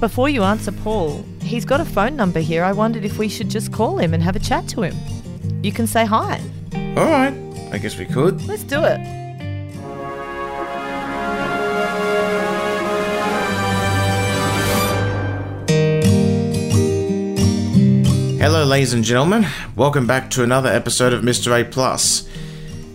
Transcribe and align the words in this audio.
before 0.00 0.28
you 0.28 0.44
answer 0.44 0.70
Paul, 0.70 1.24
he's 1.40 1.64
got 1.64 1.80
a 1.80 1.84
phone 1.84 2.14
number 2.14 2.40
here. 2.40 2.62
I 2.62 2.72
wondered 2.72 3.04
if 3.04 3.18
we 3.18 3.28
should 3.28 3.48
just 3.48 3.72
call 3.72 3.98
him 3.98 4.14
and 4.14 4.22
have 4.22 4.36
a 4.36 4.40
chat 4.40 4.68
to 4.68 4.82
him. 4.82 4.96
You 5.62 5.72
can 5.72 5.86
say 5.86 6.04
hi. 6.04 6.40
All 6.96 7.04
right, 7.04 7.34
I 7.72 7.78
guess 7.78 7.98
we 7.98 8.04
could. 8.04 8.46
Let's 8.46 8.62
do 8.62 8.82
it. 8.84 9.00
Hello, 18.40 18.64
ladies 18.64 18.92
and 18.92 19.04
gentlemen. 19.04 19.46
Welcome 19.74 20.06
back 20.06 20.30
to 20.30 20.44
another 20.44 20.70
episode 20.70 21.12
of 21.12 21.22
Mr. 21.22 21.60
A 21.60 21.64
Plus. 21.64 22.28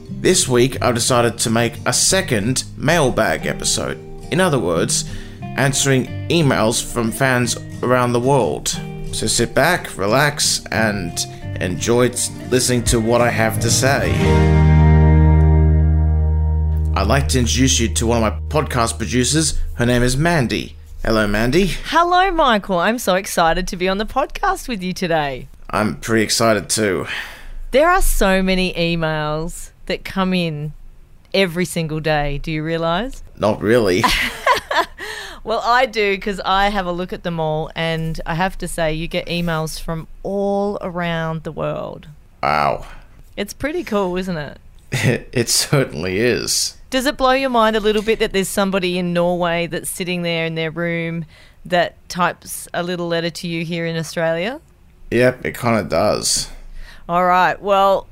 This 0.10 0.48
week, 0.48 0.82
I've 0.82 0.96
decided 0.96 1.38
to 1.40 1.50
make 1.50 1.74
a 1.86 1.92
second 1.92 2.64
mailbag 2.78 3.46
episode. 3.46 3.98
In 4.32 4.40
other 4.40 4.58
words, 4.58 5.04
answering 5.56 6.06
emails 6.30 6.84
from 6.84 7.12
fans 7.12 7.58
around 7.82 8.14
the 8.14 8.20
world. 8.20 8.70
So 9.12 9.28
sit 9.28 9.54
back, 9.54 9.98
relax, 9.98 10.64
and 10.72 11.18
enjoy 11.62 12.10
listening 12.50 12.84
to 12.86 13.00
what 13.00 13.22
I 13.22 13.30
have 13.30 13.60
to 13.60 13.70
say. 13.70 14.12
I'd 16.96 17.08
like 17.08 17.28
to 17.30 17.40
introduce 17.40 17.80
you 17.80 17.90
to 17.90 18.08
one 18.08 18.24
of 18.24 18.34
my 18.34 18.40
podcast 18.50 18.98
producers. 18.98 19.60
Her 19.76 19.86
name 19.86 20.04
is 20.04 20.16
Mandy. 20.16 20.76
Hello, 21.04 21.28
Mandy. 21.28 21.68
Hello, 21.86 22.32
Michael. 22.32 22.80
I'm 22.80 22.98
so 22.98 23.16
excited 23.16 23.68
to 23.68 23.78
be 23.78 23.90
on 23.90 23.98
the 23.98 24.06
podcast 24.06 24.68
with 24.68 24.82
you 24.82 24.94
today. 24.94 25.48
I'm 25.70 26.00
pretty 26.00 26.24
excited 26.24 26.70
too. 26.70 27.08
There 27.72 27.90
are 27.90 28.02
so 28.02 28.42
many 28.42 28.74
emails 28.74 29.72
that 29.88 30.06
come 30.06 30.34
in 30.34 30.74
every 31.34 31.66
single 31.66 32.00
day. 32.00 32.38
Do 32.38 32.52
you 32.52 32.64
realize? 32.64 33.24
Not 33.38 33.62
really. 33.62 34.04
well, 35.44 35.62
I 35.64 35.86
do 35.86 36.16
because 36.16 36.40
I 36.46 36.70
have 36.70 36.86
a 36.86 36.92
look 36.92 37.12
at 37.12 37.24
them 37.24 37.40
all, 37.40 37.70
and 37.76 38.20
I 38.26 38.36
have 38.36 38.58
to 38.60 38.68
say, 38.68 38.94
you 38.94 39.08
get 39.08 39.28
emails 39.28 39.80
from 39.80 40.08
all 40.24 40.78
around 40.82 41.44
the 41.44 41.52
world. 41.52 42.08
Wow. 42.42 42.86
It's 43.36 43.54
pretty 43.54 43.84
cool, 43.84 44.16
isn't 44.18 44.38
it? 44.38 44.60
it 44.92 45.50
certainly 45.50 46.20
is. 46.20 46.78
Does 46.90 47.06
it 47.06 47.18
blow 47.18 47.32
your 47.32 47.50
mind 47.50 47.76
a 47.76 47.80
little 47.80 48.04
bit 48.04 48.20
that 48.20 48.34
there's 48.34 48.48
somebody 48.48 48.98
in 48.98 49.14
Norway 49.14 49.68
that's 49.68 49.90
sitting 49.90 50.22
there 50.22 50.46
in 50.46 50.56
their 50.56 50.70
room 50.70 51.26
that 51.66 51.98
types 52.10 52.68
a 52.74 52.84
little 52.84 53.08
letter 53.08 53.30
to 53.32 53.48
you 53.48 53.66
here 53.66 53.86
in 53.86 53.98
Australia? 53.98 54.62
Yep, 55.10 55.46
it 55.46 55.56
kind 55.56 55.80
of 55.80 55.90
does. 55.90 56.50
All 57.10 57.26
right. 57.26 57.60
Well, 57.62 58.08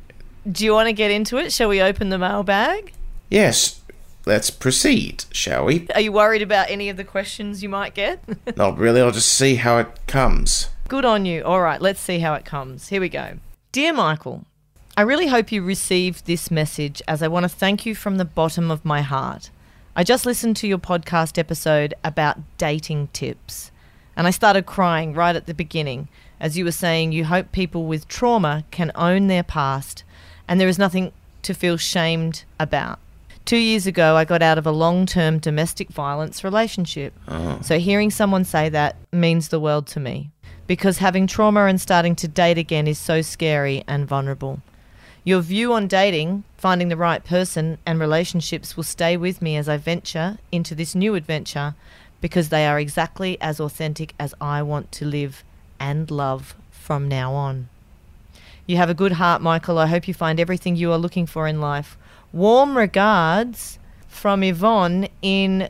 do 0.52 0.66
you 0.66 0.73
want 0.73 0.88
to 0.88 0.94
get 0.94 1.11
into 1.11 1.38
it? 1.38 1.52
Shall 1.53 1.69
we 1.69 1.81
open 1.81 2.09
the 2.09 2.17
mailbag? 2.17 2.94
Yes. 3.30 3.81
Let's 4.25 4.50
proceed, 4.52 5.25
shall 5.31 5.66
we? 5.66 5.88
Are 5.95 6.02
you 6.02 6.11
worried 6.11 6.41
about 6.41 6.69
any 6.69 6.89
of 6.89 6.97
the 6.97 7.03
questions 7.03 7.64
you 7.64 7.69
might 7.69 7.95
get? 7.95 8.23
Not 8.55 8.78
really. 8.78 9.02
I'll 9.02 9.11
just 9.11 9.33
see 9.33 9.55
how 9.55 9.80
it 9.80 9.88
comes. 10.08 10.69
Good 10.88 11.05
on 11.05 11.25
you. 11.25 11.44
All 11.44 11.61
right, 11.61 11.81
let's 11.81 12.00
see 12.00 12.19
how 12.19 12.33
it 12.36 12.45
comes. 12.45 12.89
Here 12.89 13.02
we 13.02 13.09
go. 13.09 13.38
Dear 13.72 13.94
Michael, 13.94 14.45
I 14.95 15.02
really 15.02 15.28
hope 15.28 15.52
you 15.52 15.63
received 15.63 16.25
this 16.25 16.52
message 16.52 17.02
as 17.08 17.23
I 17.23 17.28
want 17.30 17.45
to 17.45 17.50
thank 17.50 17.86
you 17.86 17.95
from 17.95 18.17
the 18.17 18.25
bottom 18.25 18.69
of 18.69 18.86
my 18.86 19.02
heart. 19.02 19.50
I 19.95 20.03
just 20.03 20.25
listened 20.25 20.56
to 20.58 20.67
your 20.67 20.78
podcast 20.78 21.38
episode 21.38 21.94
about 22.03 22.38
dating 22.58 23.08
tips, 23.13 23.72
and 24.16 24.28
I 24.28 24.31
started 24.31 24.66
crying 24.66 25.13
right 25.13 25.35
at 25.35 25.47
the 25.47 25.53
beginning 25.53 26.09
as 26.39 26.58
you 26.58 26.66
were 26.66 26.72
saying 26.72 27.11
you 27.11 27.25
hope 27.25 27.52
people 27.52 27.85
with 27.85 28.08
trauma 28.08 28.66
can 28.72 28.91
own 28.95 29.28
their 29.28 29.44
past 29.44 30.03
and 30.47 30.59
there 30.59 30.67
is 30.67 30.80
nothing 30.80 31.13
to 31.44 31.53
feel 31.53 31.78
shamed 31.78 32.44
about. 32.59 33.00
Two 33.45 33.58
years 33.58 33.88
ago, 33.88 34.16
I 34.16 34.25
got 34.25 34.42
out 34.42 34.58
of 34.58 34.67
a 34.67 34.72
long 34.72 35.06
term 35.06 35.39
domestic 35.39 35.89
violence 35.89 36.44
relationship. 36.44 37.14
Oh. 37.28 37.59
So 37.61 37.80
hearing 37.80 38.11
someone 38.11 38.45
say 38.45 38.70
that 38.70 38.95
means 39.11 39.50
the 39.50 39.59
world 39.59 39.88
to 39.88 40.00
me 40.00 40.31
because 40.67 41.00
having 41.00 41.28
trauma 41.28 41.66
and 41.66 41.81
starting 41.81 42.16
to 42.16 42.28
date 42.28 42.57
again 42.57 42.88
is 42.88 42.97
so 42.97 43.22
scary 43.22 43.84
and 43.88 44.07
vulnerable. 44.07 44.62
Your 45.24 45.41
view 45.41 45.74
on 45.74 45.88
dating, 45.88 46.46
finding 46.57 46.88
the 46.88 46.97
right 46.97 47.24
person, 47.24 47.78
and 47.85 48.00
relationships 48.00 48.75
will 48.75 48.84
stay 48.84 49.18
with 49.18 49.41
me 49.41 49.56
as 49.56 49.68
I 49.68 49.78
venture 49.78 50.38
into 50.52 50.73
this 50.73 50.96
new 50.96 51.16
adventure 51.16 51.75
because 52.22 52.50
they 52.50 52.66
are 52.66 52.79
exactly 52.79 53.38
as 53.41 53.59
authentic 53.59 54.13
as 54.19 54.34
I 54.40 54.63
want 54.63 54.91
to 54.94 55.06
live 55.06 55.44
and 55.79 56.09
love 56.09 56.56
from 56.72 57.08
now 57.08 57.34
on. 57.34 57.68
You 58.66 58.78
have 58.78 58.90
a 58.90 58.96
good 58.96 59.13
heart, 59.13 59.41
Michael. 59.41 59.78
I 59.78 59.88
hope 59.88 60.08
you 60.08 60.13
find 60.13 60.40
everything 60.40 60.75
you 60.75 60.91
are 60.91 60.97
looking 60.97 61.25
for 61.25 61.47
in 61.47 61.59
life. 61.59 61.97
Warm 62.34 62.78
regards 62.78 63.78
from 64.08 64.42
Yvonne 64.42 65.09
in 65.22 65.68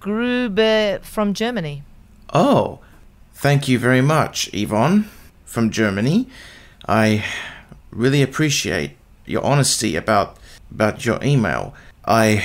Grube 0.00 1.02
from 1.02 1.34
Germany. 1.34 1.82
Oh, 2.32 2.78
thank 3.34 3.66
you 3.66 3.80
very 3.80 4.00
much, 4.00 4.48
Yvonne 4.52 5.10
from 5.44 5.70
Germany. 5.70 6.28
I 6.86 7.24
really 7.90 8.22
appreciate 8.22 8.92
your 9.26 9.44
honesty 9.44 9.96
about 9.96 10.36
about 10.70 11.04
your 11.04 11.18
email. 11.24 11.74
I 12.04 12.44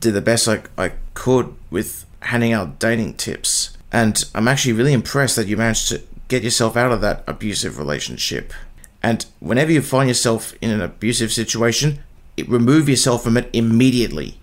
did 0.00 0.14
the 0.14 0.20
best 0.20 0.48
I, 0.48 0.62
I 0.76 0.92
could 1.14 1.54
with 1.70 2.06
handing 2.20 2.52
out 2.52 2.80
dating 2.80 3.14
tips, 3.14 3.76
and 3.92 4.24
I'm 4.34 4.48
actually 4.48 4.72
really 4.72 4.92
impressed 4.92 5.36
that 5.36 5.46
you 5.46 5.56
managed 5.56 5.88
to 5.88 6.02
get 6.26 6.42
yourself 6.42 6.76
out 6.76 6.90
of 6.90 7.00
that 7.02 7.22
abusive 7.28 7.78
relationship. 7.78 8.52
And 9.02 9.26
whenever 9.38 9.70
you 9.70 9.82
find 9.82 10.08
yourself 10.08 10.54
in 10.60 10.70
an 10.70 10.80
abusive 10.80 11.30
situation, 11.30 12.02
it, 12.36 12.48
remove 12.48 12.88
yourself 12.88 13.24
from 13.24 13.36
it 13.36 13.48
immediately 13.52 14.38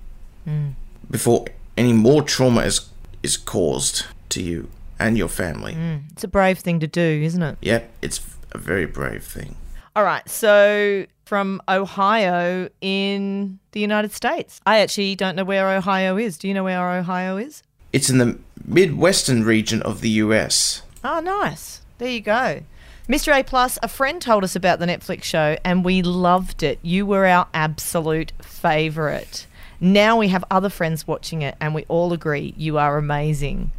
mm. 0.47 0.73
before 1.09 1.45
any 1.77 1.93
more 1.93 2.21
trauma 2.21 2.61
is 2.61 2.89
is 3.23 3.37
caused 3.37 4.05
to 4.29 4.41
you 4.41 4.69
and 4.99 5.17
your 5.17 5.29
family. 5.29 5.73
Mm. 5.73 6.03
It's 6.11 6.23
a 6.23 6.27
brave 6.27 6.59
thing 6.59 6.79
to 6.79 6.87
do, 6.87 7.21
isn't 7.23 7.41
it? 7.41 7.57
Yep, 7.61 7.91
it's 8.01 8.19
a 8.51 8.57
very 8.57 8.85
brave 8.85 9.23
thing. 9.23 9.55
All 9.95 10.03
right. 10.03 10.27
So 10.29 11.05
from 11.31 11.61
Ohio 11.69 12.67
in 12.81 13.57
the 13.71 13.79
United 13.79 14.11
States. 14.11 14.59
I 14.65 14.79
actually 14.79 15.15
don't 15.15 15.35
know 15.37 15.45
where 15.45 15.69
Ohio 15.69 16.17
is. 16.17 16.37
Do 16.37 16.49
you 16.49 16.53
know 16.53 16.65
where 16.65 16.91
Ohio 16.91 17.37
is? 17.37 17.63
It's 17.93 18.09
in 18.09 18.17
the 18.17 18.37
Midwestern 18.65 19.45
region 19.45 19.81
of 19.83 20.01
the 20.01 20.09
US. 20.09 20.81
Oh, 21.05 21.21
nice. 21.21 21.81
There 21.99 22.09
you 22.09 22.19
go. 22.19 22.63
Mr. 23.11 23.37
A 23.37 23.43
Plus, 23.43 23.77
a 23.83 23.89
friend 23.89 24.21
told 24.21 24.41
us 24.41 24.55
about 24.55 24.79
the 24.79 24.85
Netflix 24.85 25.23
show 25.23 25.57
and 25.65 25.83
we 25.83 26.01
loved 26.01 26.63
it. 26.63 26.79
You 26.81 27.05
were 27.05 27.25
our 27.25 27.45
absolute 27.53 28.31
favourite. 28.41 29.47
Now 29.81 30.15
we 30.15 30.29
have 30.29 30.45
other 30.49 30.69
friends 30.69 31.05
watching 31.05 31.41
it 31.41 31.57
and 31.59 31.75
we 31.75 31.83
all 31.89 32.13
agree 32.13 32.53
you 32.55 32.77
are 32.77 32.97
amazing. 32.97 33.71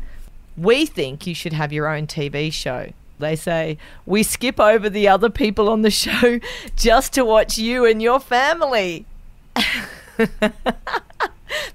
We 0.54 0.84
think 0.84 1.26
you 1.26 1.34
should 1.34 1.54
have 1.54 1.72
your 1.72 1.88
own 1.88 2.06
TV 2.08 2.52
show. 2.52 2.92
They 3.20 3.34
say, 3.34 3.78
we 4.04 4.22
skip 4.22 4.60
over 4.60 4.90
the 4.90 5.08
other 5.08 5.30
people 5.30 5.70
on 5.70 5.80
the 5.80 5.90
show 6.02 6.38
just 6.76 7.14
to 7.14 7.24
watch 7.24 7.56
you 7.56 7.86
and 7.86 8.02
your 8.02 8.20
family. 8.20 9.06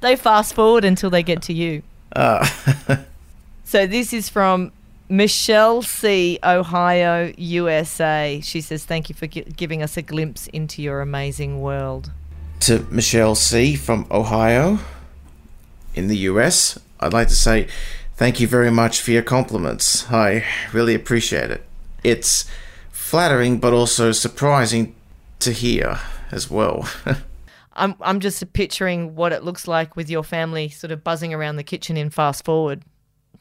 they 0.01 0.15
fast 0.15 0.53
forward 0.53 0.85
until 0.85 1.09
they 1.09 1.23
get 1.23 1.41
to 1.41 1.53
you. 1.53 1.81
Uh. 2.15 2.47
so 3.63 3.87
this 3.87 4.13
is 4.13 4.29
from 4.29 4.71
Michelle 5.09 5.81
C., 5.81 6.37
Ohio, 6.43 7.31
USA. 7.37 8.41
She 8.43 8.59
says, 8.61 8.83
Thank 8.83 9.09
you 9.09 9.15
for 9.15 9.27
gi- 9.27 9.53
giving 9.55 9.81
us 9.81 9.95
a 9.95 10.01
glimpse 10.01 10.47
into 10.47 10.81
your 10.81 11.01
amazing 11.01 11.61
world. 11.61 12.11
To 12.61 12.85
Michelle 12.91 13.35
C. 13.35 13.75
from 13.75 14.05
Ohio 14.11 14.79
in 15.95 16.07
the 16.07 16.17
US, 16.17 16.77
I'd 16.99 17.13
like 17.13 17.27
to 17.29 17.35
say 17.35 17.67
thank 18.15 18.39
you 18.39 18.47
very 18.47 18.71
much 18.71 19.01
for 19.01 19.11
your 19.11 19.21
compliments. 19.21 20.11
I 20.11 20.43
really 20.73 20.93
appreciate 20.95 21.51
it. 21.51 21.63
It's 22.03 22.45
flattering 22.91 23.59
but 23.59 23.73
also 23.73 24.11
surprising 24.11 24.95
to 25.39 25.51
hear 25.51 25.99
as 26.31 26.49
well. 26.49 26.89
I'm, 27.73 27.95
I'm 28.01 28.19
just 28.19 28.51
picturing 28.53 29.15
what 29.15 29.31
it 29.31 29.43
looks 29.43 29.67
like 29.67 29.95
with 29.95 30.09
your 30.09 30.23
family 30.23 30.67
sort 30.67 30.91
of 30.91 31.03
buzzing 31.03 31.33
around 31.33 31.57
the 31.57 31.63
kitchen 31.63 31.95
in 31.95 32.09
fast 32.09 32.43
forward. 32.43 32.83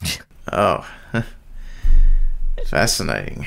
oh. 0.52 0.86
Fascinating. 2.66 3.46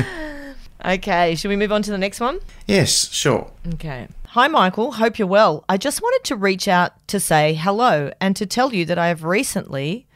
okay, 0.84 1.34
should 1.34 1.48
we 1.48 1.56
move 1.56 1.72
on 1.72 1.82
to 1.82 1.90
the 1.90 1.98
next 1.98 2.20
one? 2.20 2.40
Yes, 2.66 3.12
sure. 3.12 3.50
Okay. 3.74 4.08
Hi, 4.28 4.48
Michael. 4.48 4.92
Hope 4.92 5.18
you're 5.18 5.28
well. 5.28 5.64
I 5.68 5.76
just 5.76 6.00
wanted 6.00 6.24
to 6.28 6.36
reach 6.36 6.68
out 6.68 6.92
to 7.08 7.20
say 7.20 7.54
hello 7.54 8.12
and 8.20 8.34
to 8.36 8.46
tell 8.46 8.72
you 8.72 8.84
that 8.86 8.98
I 8.98 9.08
have 9.08 9.24
recently 9.24 10.06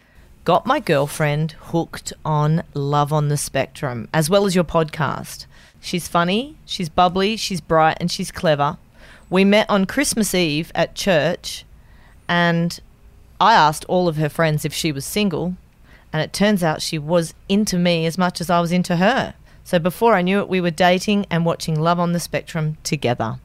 got 0.44 0.66
my 0.66 0.78
girlfriend 0.78 1.52
hooked 1.52 2.12
on 2.24 2.62
Love 2.74 3.12
on 3.12 3.28
the 3.28 3.36
Spectrum, 3.36 4.08
as 4.14 4.30
well 4.30 4.46
as 4.46 4.54
your 4.54 4.64
podcast. 4.64 5.46
She's 5.80 6.08
funny, 6.08 6.56
she's 6.64 6.88
bubbly, 6.88 7.36
she's 7.36 7.60
bright, 7.60 7.98
and 8.00 8.10
she's 8.10 8.30
clever. 8.30 8.78
We 9.28 9.44
met 9.44 9.68
on 9.68 9.84
Christmas 9.84 10.34
Eve 10.34 10.70
at 10.74 10.94
church, 10.94 11.64
and 12.28 12.80
I 13.40 13.54
asked 13.54 13.84
all 13.86 14.06
of 14.08 14.16
her 14.16 14.28
friends 14.28 14.64
if 14.64 14.72
she 14.72 14.92
was 14.92 15.04
single, 15.04 15.56
and 16.14 16.22
it 16.22 16.32
turns 16.32 16.62
out 16.62 16.80
she 16.80 16.96
was 16.96 17.34
into 17.48 17.76
me 17.76 18.06
as 18.06 18.16
much 18.16 18.40
as 18.40 18.48
I 18.48 18.60
was 18.60 18.70
into 18.70 18.96
her. 18.96 19.34
So 19.64 19.80
before 19.80 20.14
I 20.14 20.22
knew 20.22 20.38
it, 20.38 20.48
we 20.48 20.60
were 20.60 20.70
dating 20.70 21.26
and 21.28 21.44
watching 21.44 21.80
Love 21.80 21.98
on 21.98 22.12
the 22.12 22.20
Spectrum 22.20 22.76
together. 22.84 23.38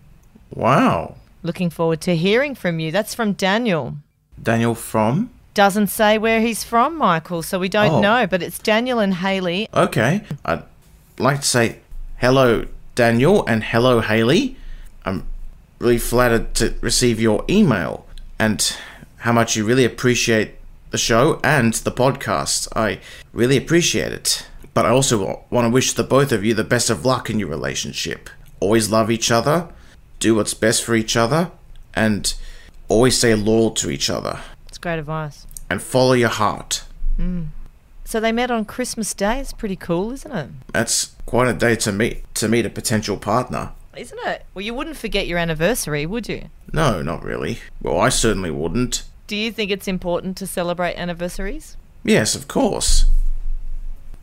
Wow. 0.54 1.16
Looking 1.42 1.72
forward 1.72 2.00
to 2.02 2.16
hearing 2.16 2.54
from 2.54 2.80
you. 2.80 2.92
That's 2.92 3.16
from 3.16 3.34
Daniel. 3.34 3.96
Daniel 4.42 4.76
from? 4.76 5.32
Doesn't 5.56 5.88
say 5.88 6.20
where 6.20 6.42
he's 6.42 6.64
from, 6.64 6.96
Michael, 6.96 7.42
so 7.42 7.58
we 7.58 7.70
don't 7.70 7.92
Oh. 7.96 8.02
know. 8.02 8.28
But 8.28 8.44
it's 8.44 8.60
Daniel 8.60 9.00
and 9.00 9.16
Haley. 9.16 9.68
Okay. 9.74 10.22
I'd 10.46 10.62
like 11.18 11.42
to 11.42 11.48
say 11.48 11.78
hello, 12.18 12.66
Daniel, 12.94 13.46
and 13.48 13.64
hello, 13.64 14.02
Haley. 14.02 14.58
I'm 15.06 15.26
really 15.80 15.98
flattered 15.98 16.54
to 16.56 16.76
receive 16.82 17.20
your 17.20 17.44
email 17.50 18.06
and 18.38 18.76
how 19.18 19.32
much 19.32 19.56
you 19.56 19.66
really 19.66 19.86
appreciate 19.86 20.52
the 20.92 20.98
show 20.98 21.40
and 21.44 21.74
the 21.74 21.92
podcast. 21.92 22.68
I 22.76 23.00
really 23.34 23.58
appreciate 23.58 24.12
it. 24.12 24.46
But 24.74 24.86
I 24.86 24.90
also 24.90 25.46
want 25.50 25.66
to 25.66 25.70
wish 25.70 25.94
the 25.94 26.04
both 26.04 26.32
of 26.32 26.46
you 26.46 26.54
the 26.54 26.64
best 26.64 26.90
of 26.90 27.06
luck 27.06 27.30
in 27.30 27.40
your 27.40 27.50
relationship. 27.50 28.30
Always 28.60 28.90
love 28.90 29.10
each 29.10 29.32
other, 29.32 29.70
do 30.20 30.36
what's 30.36 30.54
best 30.54 30.84
for 30.84 30.96
each 30.96 31.16
other, 31.16 31.52
and 31.94 32.34
always 32.88 33.18
stay 33.18 33.34
loyal 33.36 33.72
to 33.72 33.90
each 33.90 34.10
other. 34.10 34.40
It's 34.68 34.78
great 34.78 35.00
advice. 35.00 35.48
And 35.70 35.82
follow 35.82 36.14
your 36.14 36.30
heart. 36.30 36.84
Mm. 37.18 37.48
So 38.06 38.20
they 38.20 38.32
met 38.32 38.50
on 38.50 38.66
Christmas 38.66 39.14
Day. 39.14 39.40
It's 39.40 39.54
pretty 39.54 39.76
cool, 39.76 40.12
isn't 40.12 40.32
it? 40.32 40.50
That's 40.74 41.16
quite 41.26 41.48
a 41.48 41.54
day 41.54 41.76
to 41.78 41.92
meet 41.92 42.34
to 42.36 42.48
meet 42.48 42.66
a 42.66 42.70
potential 42.70 43.18
partner. 43.18 43.72
Isn't 43.96 44.20
it? 44.26 44.46
Well, 44.54 44.64
you 44.64 44.74
wouldn't 44.74 44.98
forget 44.98 45.28
your 45.28 45.38
anniversary, 45.38 46.06
would 46.06 46.30
you? 46.30 46.50
No, 46.72 47.02
not 47.02 47.24
really. 47.24 47.60
Well, 47.82 48.00
I 48.00 48.10
certainly 48.10 48.50
wouldn't. 48.50 49.04
Do 49.30 49.36
you 49.36 49.52
think 49.52 49.70
it's 49.70 49.88
important 49.88 50.38
to 50.38 50.48
celebrate 50.48 50.96
anniversaries? 50.96 51.78
Yes, 52.04 52.34
of 52.34 52.48
course. 52.48 53.06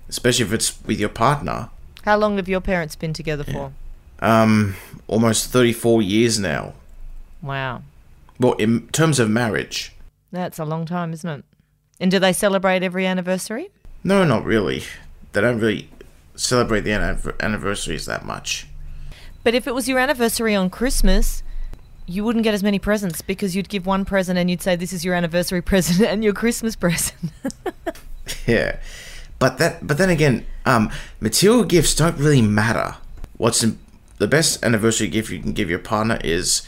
Especially 0.08 0.44
if 0.44 0.52
it's 0.52 0.82
with 0.84 0.98
your 0.98 1.08
partner. 1.08 1.70
How 2.02 2.16
long 2.16 2.38
have 2.38 2.48
your 2.48 2.60
parents 2.60 2.96
been 2.96 3.12
together 3.12 3.44
for? 3.44 3.72
Um, 4.18 4.74
almost 5.06 5.52
34 5.52 6.02
years 6.02 6.40
now. 6.40 6.72
Wow. 7.40 7.82
Well, 8.40 8.54
in 8.54 8.88
terms 8.88 9.20
of 9.20 9.30
marriage. 9.30 9.92
That's 10.32 10.58
a 10.58 10.64
long 10.64 10.86
time, 10.86 11.12
isn't 11.12 11.30
it? 11.30 11.44
And 12.00 12.10
do 12.10 12.18
they 12.18 12.32
celebrate 12.32 12.82
every 12.82 13.06
anniversary? 13.06 13.70
No, 14.02 14.24
not 14.24 14.44
really. 14.44 14.82
They 15.34 15.40
don't 15.40 15.60
really 15.60 15.88
celebrate 16.34 16.80
the 16.80 16.90
anniversaries 17.40 18.06
that 18.06 18.24
much. 18.24 18.66
But 19.44 19.54
if 19.54 19.68
it 19.68 19.74
was 19.76 19.88
your 19.88 20.00
anniversary 20.00 20.56
on 20.56 20.68
Christmas, 20.68 21.44
you 22.06 22.24
wouldn't 22.24 22.44
get 22.44 22.54
as 22.54 22.62
many 22.62 22.78
presents 22.78 23.20
because 23.20 23.56
you'd 23.56 23.68
give 23.68 23.84
one 23.86 24.04
present 24.04 24.38
and 24.38 24.48
you'd 24.48 24.62
say 24.62 24.76
this 24.76 24.92
is 24.92 25.04
your 25.04 25.14
anniversary 25.14 25.60
present 25.70 26.00
and 26.08 26.22
your 26.24 26.32
Christmas 26.32 26.76
present. 26.76 27.32
Yeah. 28.46 28.78
But 29.38 29.58
that 29.58 29.86
but 29.86 29.98
then 29.98 30.10
again, 30.10 30.46
um 30.64 30.90
material 31.20 31.62
gifts 31.64 31.94
don't 31.94 32.16
really 32.18 32.42
matter. 32.42 32.96
What's 33.36 33.62
in, 33.62 33.78
the 34.18 34.26
best 34.26 34.64
anniversary 34.64 35.06
gift 35.08 35.30
you 35.30 35.40
can 35.40 35.52
give 35.52 35.70
your 35.70 35.78
partner 35.78 36.18
is 36.24 36.62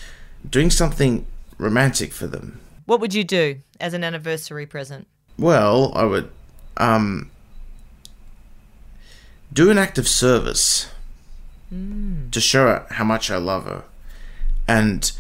doing 0.48 0.70
something 0.70 1.26
romantic 1.56 2.12
for 2.12 2.26
them. 2.28 2.60
what 2.86 3.00
would 3.00 3.12
you 3.12 3.24
do 3.24 3.56
as 3.80 3.92
an 3.94 4.04
anniversary 4.04 4.66
present? 4.66 5.08
Well, 5.36 5.90
I 5.96 6.04
would 6.04 6.30
um 6.76 7.30
do 9.52 9.70
an 9.70 9.78
act 9.78 9.98
of 9.98 10.06
service 10.06 10.88
to 11.70 12.40
show 12.40 12.66
her 12.66 12.86
how 12.90 13.04
much 13.04 13.30
I 13.30 13.36
love 13.36 13.64
her 13.64 13.82
and 14.68 15.10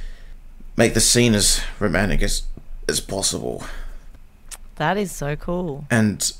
make 0.78 0.94
the 0.94 1.00
scene 1.00 1.34
as 1.34 1.60
romantic 1.80 2.22
as 2.22 2.44
as 2.88 3.00
possible 3.00 3.64
That 4.76 4.96
is 4.96 5.10
so 5.12 5.34
cool. 5.36 5.84
and 5.90 6.32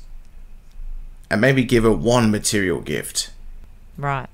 and 1.29 1.41
maybe 1.41 1.63
give 1.63 1.83
her 1.83 1.91
one 1.91 2.31
material 2.31 2.79
gift. 2.81 3.29
Right. 3.97 4.29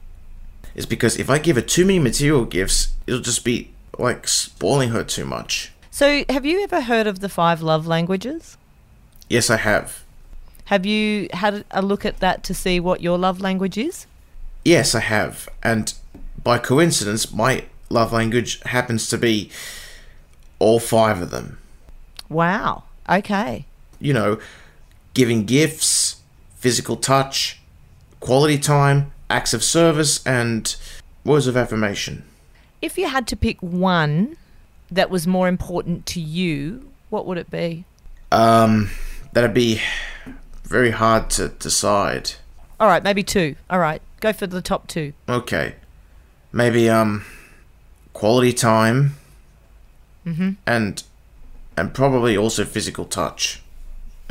Is 0.76 0.86
because 0.86 1.18
if 1.18 1.30
I 1.30 1.40
give 1.40 1.58
her 1.58 1.62
too 1.62 1.86
many 1.86 2.00
material 2.00 2.46
gifts, 2.46 2.94
it'll 3.06 3.20
just 3.20 3.44
be 3.44 3.72
like 3.98 4.28
spoiling 4.28 4.90
her 4.92 5.04
too 5.04 5.26
much. 5.26 5.74
So, 5.92 6.24
have 6.30 6.46
you 6.46 6.64
ever 6.64 6.82
heard 6.82 7.08
of 7.08 7.20
the 7.20 7.28
five 7.28 7.62
love 7.62 7.86
languages? 7.88 8.58
Yes, 9.30 9.50
I 9.50 9.58
have. 9.58 10.04
Have 10.66 10.86
you 10.86 11.28
had 11.34 11.66
a 11.72 11.82
look 11.82 12.06
at 12.06 12.20
that 12.20 12.44
to 12.46 12.54
see 12.54 12.80
what 12.80 13.02
your 13.02 13.18
love 13.18 13.42
language 13.42 13.78
is? 13.78 14.08
Yes, 14.64 14.96
I 14.96 15.02
have. 15.02 15.50
And 15.64 15.94
by 16.44 16.60
coincidence, 16.60 17.34
my 17.34 17.66
love 17.90 18.14
language 18.14 18.62
happens 18.64 19.10
to 19.10 19.18
be 19.18 19.50
all 20.60 20.80
five 20.80 21.22
of 21.22 21.32
them. 21.32 21.58
Wow. 22.30 22.84
Okay. 23.10 23.66
You 24.00 24.14
know, 24.14 24.40
giving 25.14 25.46
gifts, 25.46 26.18
physical 26.56 26.96
touch, 26.96 27.60
quality 28.20 28.58
time, 28.58 29.12
acts 29.30 29.54
of 29.54 29.64
service, 29.64 30.26
and 30.26 30.76
words 31.24 31.48
of 31.48 31.56
affirmation. 31.56 32.24
If 32.82 32.98
you 32.98 33.08
had 33.08 33.28
to 33.28 33.36
pick 33.36 33.62
one 33.62 34.38
that 34.92 35.10
was 35.10 35.26
more 35.26 35.48
important 35.48 36.06
to 36.08 36.20
you, 36.20 36.90
what 37.10 37.26
would 37.26 37.38
it 37.38 37.50
be? 37.50 37.86
Um, 38.32 38.90
that'd 39.34 39.54
be 39.54 39.82
very 40.64 40.92
hard 40.92 41.30
to 41.32 41.50
decide. 41.50 42.34
All 42.80 42.88
right, 42.88 43.04
maybe 43.04 43.24
two. 43.24 43.56
All 43.70 43.80
right, 43.80 44.02
go 44.20 44.34
for 44.34 44.48
the 44.48 44.62
top 44.62 44.88
two. 44.88 45.14
Okay. 45.30 45.76
Maybe 46.52 46.90
um 46.90 47.26
quality 48.14 48.54
time 48.54 49.16
Mm-hmm. 50.26 50.52
and 50.66 51.04
and 51.78 51.94
probably 51.94 52.36
also 52.38 52.66
physical 52.66 53.06
touch 53.06 53.62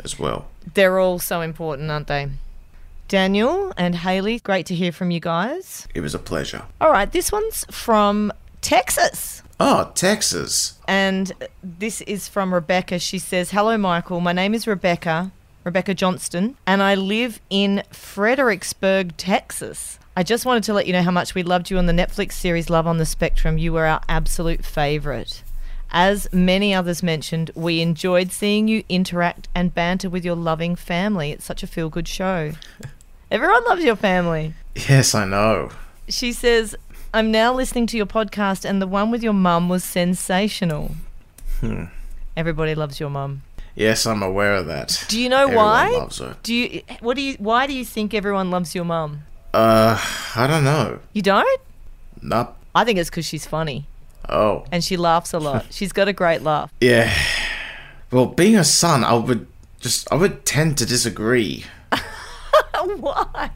as 0.03 0.19
well. 0.19 0.47
They're 0.73 0.99
all 0.99 1.19
so 1.19 1.41
important, 1.41 1.91
aren't 1.91 2.07
they? 2.07 2.29
Daniel 3.07 3.71
and 3.77 3.95
Haley, 3.97 4.39
great 4.39 4.65
to 4.65 4.75
hear 4.75 4.91
from 4.91 5.11
you 5.11 5.19
guys. 5.19 5.87
It 5.93 6.01
was 6.01 6.15
a 6.15 6.19
pleasure. 6.19 6.63
All 6.81 6.91
right, 6.91 7.11
this 7.11 7.31
one's 7.31 7.65
from 7.69 8.33
Texas. 8.61 9.43
Oh, 9.59 9.91
Texas. 9.93 10.79
And 10.87 11.31
this 11.63 12.01
is 12.01 12.27
from 12.27 12.53
Rebecca. 12.53 12.99
She 12.99 13.19
says, 13.19 13.51
Hello, 13.51 13.77
Michael. 13.77 14.19
My 14.19 14.33
name 14.33 14.53
is 14.53 14.65
Rebecca, 14.67 15.31
Rebecca 15.63 15.93
Johnston, 15.93 16.57
and 16.65 16.81
I 16.81 16.95
live 16.95 17.39
in 17.49 17.83
Fredericksburg, 17.91 19.15
Texas. 19.17 19.99
I 20.17 20.23
just 20.23 20.45
wanted 20.45 20.63
to 20.63 20.73
let 20.73 20.87
you 20.87 20.93
know 20.93 21.03
how 21.03 21.11
much 21.11 21.35
we 21.35 21.43
loved 21.43 21.69
you 21.69 21.77
on 21.77 21.85
the 21.85 21.93
Netflix 21.93 22.33
series 22.33 22.69
Love 22.69 22.87
on 22.87 22.97
the 22.97 23.05
Spectrum. 23.05 23.57
You 23.57 23.73
were 23.73 23.85
our 23.85 24.01
absolute 24.09 24.65
favorite. 24.65 25.43
As 25.91 26.31
many 26.33 26.73
others 26.73 27.01
mentioned, 27.03 27.51
we 27.55 27.81
enjoyed 27.81 28.31
seeing 28.31 28.67
you 28.67 28.83
interact 28.89 29.47
and 29.55 29.73
banter 29.73 30.09
with 30.09 30.25
your 30.25 30.35
loving 30.35 30.75
family. 30.75 31.31
It's 31.31 31.45
such 31.45 31.63
a 31.63 31.67
feel 31.67 31.89
good 31.89 32.07
show. 32.07 32.51
Everyone 33.31 33.63
loves 33.65 33.83
your 33.83 33.95
family. 33.95 34.53
Yes, 34.75 35.15
I 35.15 35.25
know. 35.25 35.69
She 36.09 36.31
says, 36.33 36.75
I'm 37.13 37.31
now 37.31 37.53
listening 37.53 37.87
to 37.87 37.97
your 37.97 38.05
podcast, 38.05 38.65
and 38.65 38.81
the 38.81 38.87
one 38.87 39.09
with 39.09 39.23
your 39.23 39.33
mum 39.33 39.69
was 39.69 39.83
sensational. 39.83 40.91
Hmm. 41.61 41.85
Everybody 42.35 42.75
loves 42.75 42.99
your 42.99 43.09
mum. 43.09 43.43
Yes, 43.73 44.05
I'm 44.05 44.21
aware 44.21 44.55
of 44.55 44.67
that. 44.67 45.05
Do 45.07 45.19
you 45.19 45.29
know 45.29 45.43
Everyone 45.43 45.65
why? 45.65 45.89
loves 45.91 46.19
her. 46.19 46.37
Do 46.43 46.53
you? 46.53 46.81
What 46.99 47.15
do 47.15 47.21
you? 47.21 47.35
Why 47.39 47.67
do 47.67 47.73
you 47.73 47.83
think 47.83 48.13
everyone 48.13 48.51
loves 48.51 48.75
your 48.75 48.85
mum? 48.85 49.23
Uh, 49.53 49.97
I 50.35 50.47
don't 50.47 50.63
know. 50.63 50.99
You 51.13 51.21
don't? 51.21 51.61
Not. 52.21 52.57
I 52.73 52.83
think 52.83 52.99
it's 52.99 53.09
because 53.09 53.25
she's 53.25 53.45
funny 53.45 53.85
Oh, 54.29 54.65
and 54.71 54.83
she 54.83 54.97
laughs 54.97 55.33
a 55.33 55.39
lot. 55.39 55.65
she's 55.71 55.91
got 55.91 56.07
a 56.07 56.13
great 56.13 56.41
laugh. 56.41 56.71
yeah. 56.81 57.13
Well, 58.11 58.27
being 58.27 58.55
a 58.55 58.63
son, 58.63 59.03
I 59.03 59.13
would 59.13 59.47
just 59.79 60.11
I 60.11 60.15
would 60.15 60.45
tend 60.45 60.77
to 60.79 60.85
disagree 60.85 61.65
why? 62.99 63.51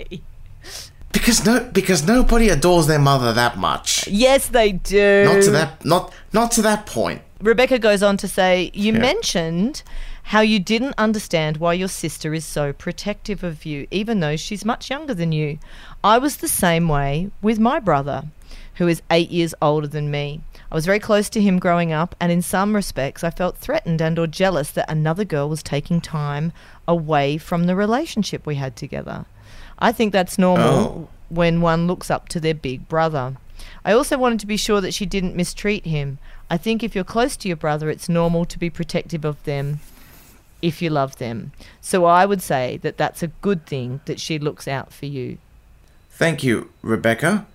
because 1.12 1.46
no 1.46 1.60
because 1.72 2.06
nobody 2.06 2.50
adores 2.50 2.88
their 2.88 3.00
mother 3.00 3.34
that 3.34 3.58
much. 3.58 4.08
Yes, 4.08 4.48
they 4.50 4.74
do. 4.74 5.24
Not 5.26 5.44
to 5.44 5.52
that 5.52 5.86
not 5.86 6.14
not 6.34 6.52
to 6.54 6.62
that 6.62 6.86
point. 6.86 7.22
Rebecca 7.42 7.80
goes 7.80 8.04
on 8.04 8.18
to 8.18 8.28
say, 8.28 8.70
You 8.74 8.94
Yeah. 8.94 9.00
mentioned 9.00 9.84
how 10.24 10.42
you 10.42 10.60
didn't 10.60 10.94
understand 10.98 11.58
why 11.58 11.74
your 11.74 11.88
sister 11.88 12.34
is 12.34 12.46
so 12.46 12.72
protective 12.74 13.44
of 13.44 13.66
you, 13.66 13.88
even 13.90 14.20
though 14.20 14.36
she's 14.36 14.64
much 14.66 14.90
younger 14.90 15.14
than 15.14 15.32
you. 15.32 15.58
I 16.04 16.18
was 16.20 16.38
the 16.38 16.48
same 16.48 16.88
way 16.88 17.32
with 17.42 17.58
my 17.60 17.80
brother, 17.80 18.26
who 18.80 18.88
is 18.88 19.02
eight 19.12 19.30
years 19.30 19.54
older 19.62 19.88
than 19.88 20.10
me. 20.10 20.42
I 20.72 20.76
was 20.76 20.86
very 20.86 21.00
close 21.00 21.30
to 21.30 21.42
him 21.42 21.60
growing 21.60 21.92
up, 21.92 22.16
and 22.20 22.32
in 22.32 22.42
some 22.42 22.76
respects, 22.76 23.24
I 23.24 23.30
felt 23.30 23.58
threatened 23.58 24.02
and 24.02 24.18
or 24.18 24.26
jealous 24.26 24.72
that 24.72 24.90
another 24.90 25.26
girl 25.26 25.50
was 25.50 25.62
taking 25.62 26.00
time 26.02 26.52
away 26.88 27.38
from 27.38 27.66
the 27.66 27.76
relationship 27.76 28.46
we 28.46 28.56
had 28.56 28.76
together. 28.76 29.26
I 29.80 29.92
think 29.92 30.14
that's 30.14 30.38
normal 30.38 30.68
Oh. 30.68 31.08
when 31.30 31.62
one 31.62 31.88
looks 31.88 32.10
up 32.10 32.30
to 32.30 32.40
their 32.40 32.54
big 32.56 32.88
brother. 32.88 33.36
I 33.84 33.92
also 33.92 34.18
wanted 34.18 34.40
to 34.40 34.48
be 34.48 34.58
sure 34.58 34.80
that 34.82 34.94
she 34.94 35.06
didn't 35.06 35.36
mistreat 35.36 35.86
him. 35.86 36.18
I 36.50 36.58
think 36.58 36.82
if 36.82 36.96
you're 36.96 37.04
close 37.04 37.36
to 37.38 37.48
your 37.50 37.58
brother, 37.58 37.90
it's 37.90 38.08
normal 38.10 38.46
to 38.46 38.58
be 38.58 38.70
protective 38.70 39.26
of 39.26 39.44
them 39.44 39.82
if 40.62 40.82
you 40.82 40.90
love 40.90 41.18
them. 41.18 41.52
So 41.82 42.06
I 42.06 42.26
would 42.26 42.42
say 42.42 42.78
that 42.82 42.98
that's 42.98 43.22
a 43.24 43.28
good 43.28 43.66
thing 43.66 44.00
that 44.06 44.20
she 44.20 44.40
looks 44.40 44.68
out 44.68 44.94
for 44.94 45.06
you. 45.06 45.38
Thank 46.10 46.44
you, 46.44 46.70
Rebecca, 46.82 47.46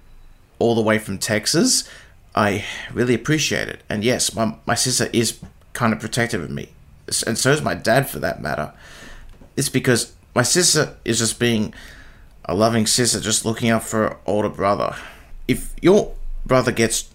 all 0.58 0.74
the 0.74 0.82
way 0.82 0.98
from 0.98 1.18
Texas. 1.18 1.88
I 2.34 2.64
really 2.92 3.14
appreciate 3.14 3.68
it. 3.68 3.82
And 3.88 4.02
yes, 4.02 4.34
my, 4.34 4.56
my 4.66 4.74
sister 4.74 5.08
is 5.12 5.38
kind 5.72 5.92
of 5.92 6.00
protective 6.00 6.42
of 6.42 6.50
me. 6.50 6.70
And 7.26 7.38
so 7.38 7.52
is 7.52 7.62
my 7.62 7.74
dad, 7.74 8.08
for 8.08 8.18
that 8.20 8.40
matter. 8.40 8.72
It's 9.56 9.68
because 9.68 10.14
my 10.34 10.42
sister 10.42 10.96
is 11.04 11.18
just 11.18 11.38
being 11.38 11.74
a 12.44 12.54
loving 12.54 12.86
sister, 12.86 13.20
just 13.20 13.44
looking 13.44 13.70
out 13.70 13.84
for 13.84 14.08
her 14.08 14.16
older 14.26 14.48
brother. 14.48 14.96
If 15.46 15.74
your 15.80 16.14
brother 16.44 16.72
gets 16.72 17.10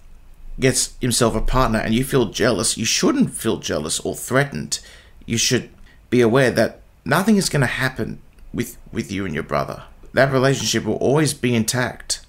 gets 0.59 0.97
himself 0.99 1.35
a 1.35 1.41
partner 1.41 1.79
and 1.79 1.93
you 1.93 2.03
feel 2.03 2.25
jealous, 2.25 2.77
you 2.77 2.85
shouldn't 2.85 3.31
feel 3.33 3.57
jealous 3.57 3.99
or 4.01 4.13
threatened. 4.13 4.79
You 5.25 5.37
should 5.37 5.69
be 6.09 6.21
aware 6.21 6.51
that 6.51 6.81
nothing 7.05 7.37
is 7.37 7.49
going 7.49 7.61
to 7.61 7.67
happen 7.67 8.21
with 8.53 8.77
with 8.91 9.11
you 9.11 9.25
and 9.25 9.33
your 9.33 9.43
brother. 9.43 9.83
That 10.13 10.31
relationship 10.31 10.85
will 10.85 10.95
always 10.95 11.33
be 11.33 11.55
intact 11.55 12.25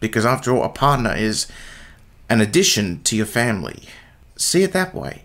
because 0.00 0.24
after 0.24 0.54
all 0.54 0.64
a 0.64 0.68
partner 0.68 1.14
is 1.14 1.46
an 2.28 2.40
addition 2.40 3.02
to 3.04 3.16
your 3.16 3.26
family. 3.26 3.82
See 4.36 4.62
it 4.62 4.72
that 4.72 4.94
way. 4.94 5.22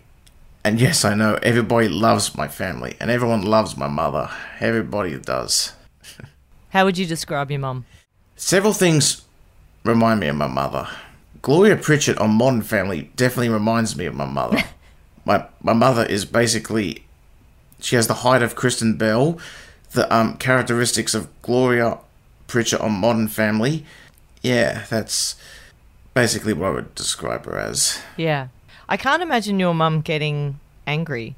And 0.64 0.80
yes, 0.80 1.04
I 1.04 1.14
know 1.14 1.38
everybody 1.42 1.88
loves 1.88 2.36
my 2.36 2.46
family 2.46 2.96
and 3.00 3.10
everyone 3.10 3.42
loves 3.42 3.76
my 3.76 3.88
mother. 3.88 4.30
Everybody 4.60 5.18
does. 5.18 5.72
How 6.70 6.84
would 6.84 6.96
you 6.96 7.06
describe 7.06 7.50
your 7.50 7.60
mum? 7.60 7.84
Several 8.36 8.72
things 8.72 9.22
remind 9.84 10.20
me 10.20 10.28
of 10.28 10.36
my 10.36 10.46
mother. 10.46 10.88
Gloria 11.42 11.76
Pritchett 11.76 12.18
on 12.18 12.30
Modern 12.30 12.62
Family 12.62 13.10
definitely 13.16 13.48
reminds 13.48 13.96
me 13.96 14.06
of 14.06 14.14
my 14.14 14.24
mother. 14.26 14.62
my 15.24 15.46
my 15.60 15.72
mother 15.72 16.06
is 16.06 16.24
basically 16.24 17.04
she 17.80 17.96
has 17.96 18.06
the 18.06 18.14
height 18.14 18.42
of 18.42 18.54
Kristen 18.54 18.96
Bell, 18.96 19.38
the 19.92 20.12
um, 20.14 20.36
characteristics 20.36 21.14
of 21.14 21.28
Gloria 21.42 21.98
Pritchett 22.46 22.80
on 22.80 22.92
Modern 22.92 23.28
Family. 23.28 23.84
Yeah, 24.42 24.84
that's 24.90 25.36
basically 26.14 26.52
what 26.52 26.66
I 26.66 26.70
would 26.70 26.94
describe 26.94 27.44
her 27.46 27.58
as. 27.58 28.00
Yeah. 28.16 28.48
I 28.88 28.96
can't 28.96 29.22
imagine 29.22 29.58
your 29.60 29.74
mum 29.74 30.00
getting 30.00 30.58
angry. 30.86 31.36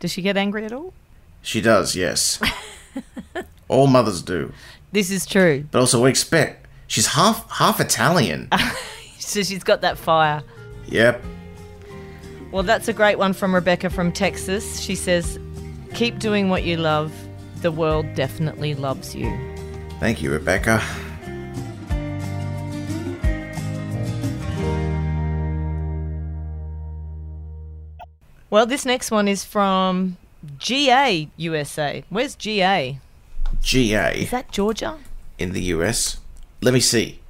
Does 0.00 0.12
she 0.12 0.22
get 0.22 0.36
angry 0.36 0.64
at 0.64 0.72
all? 0.72 0.92
She 1.40 1.60
does, 1.60 1.96
yes. 1.96 2.40
All 3.68 3.86
mothers 3.86 4.22
do. 4.22 4.52
This 4.92 5.10
is 5.10 5.24
true. 5.26 5.64
But 5.70 5.80
also 5.80 6.02
we 6.04 6.10
expect 6.10 6.66
she's 6.86 7.06
half 7.08 7.50
half 7.50 7.80
Italian. 7.80 8.48
So 9.18 9.42
she's 9.42 9.64
got 9.64 9.80
that 9.80 9.96
fire. 9.96 10.42
yep. 10.86 11.22
Well, 12.50 12.64
that's 12.64 12.88
a 12.88 12.92
great 12.92 13.18
one 13.18 13.32
from 13.32 13.54
Rebecca 13.54 13.88
from 13.88 14.12
Texas. 14.12 14.78
She 14.80 14.94
says, 14.94 15.38
Keep 15.94 16.18
doing 16.18 16.50
what 16.50 16.64
you 16.64 16.76
love. 16.76 17.12
The 17.62 17.70
world 17.70 18.04
definitely 18.14 18.74
loves 18.74 19.14
you. 19.14 19.32
Thank 20.00 20.20
you, 20.22 20.30
Rebecca. 20.32 20.82
Well, 28.52 28.66
this 28.66 28.84
next 28.84 29.10
one 29.10 29.28
is 29.28 29.44
from 29.44 30.18
GA 30.58 31.26
USA. 31.38 32.04
Where's 32.10 32.34
GA? 32.34 32.98
GA 33.62 34.14
Is 34.14 34.30
that 34.30 34.52
Georgia? 34.52 34.98
in 35.38 35.52
the 35.52 35.62
US. 35.76 36.18
Let 36.60 36.74
me 36.74 36.80
see. 36.80 37.20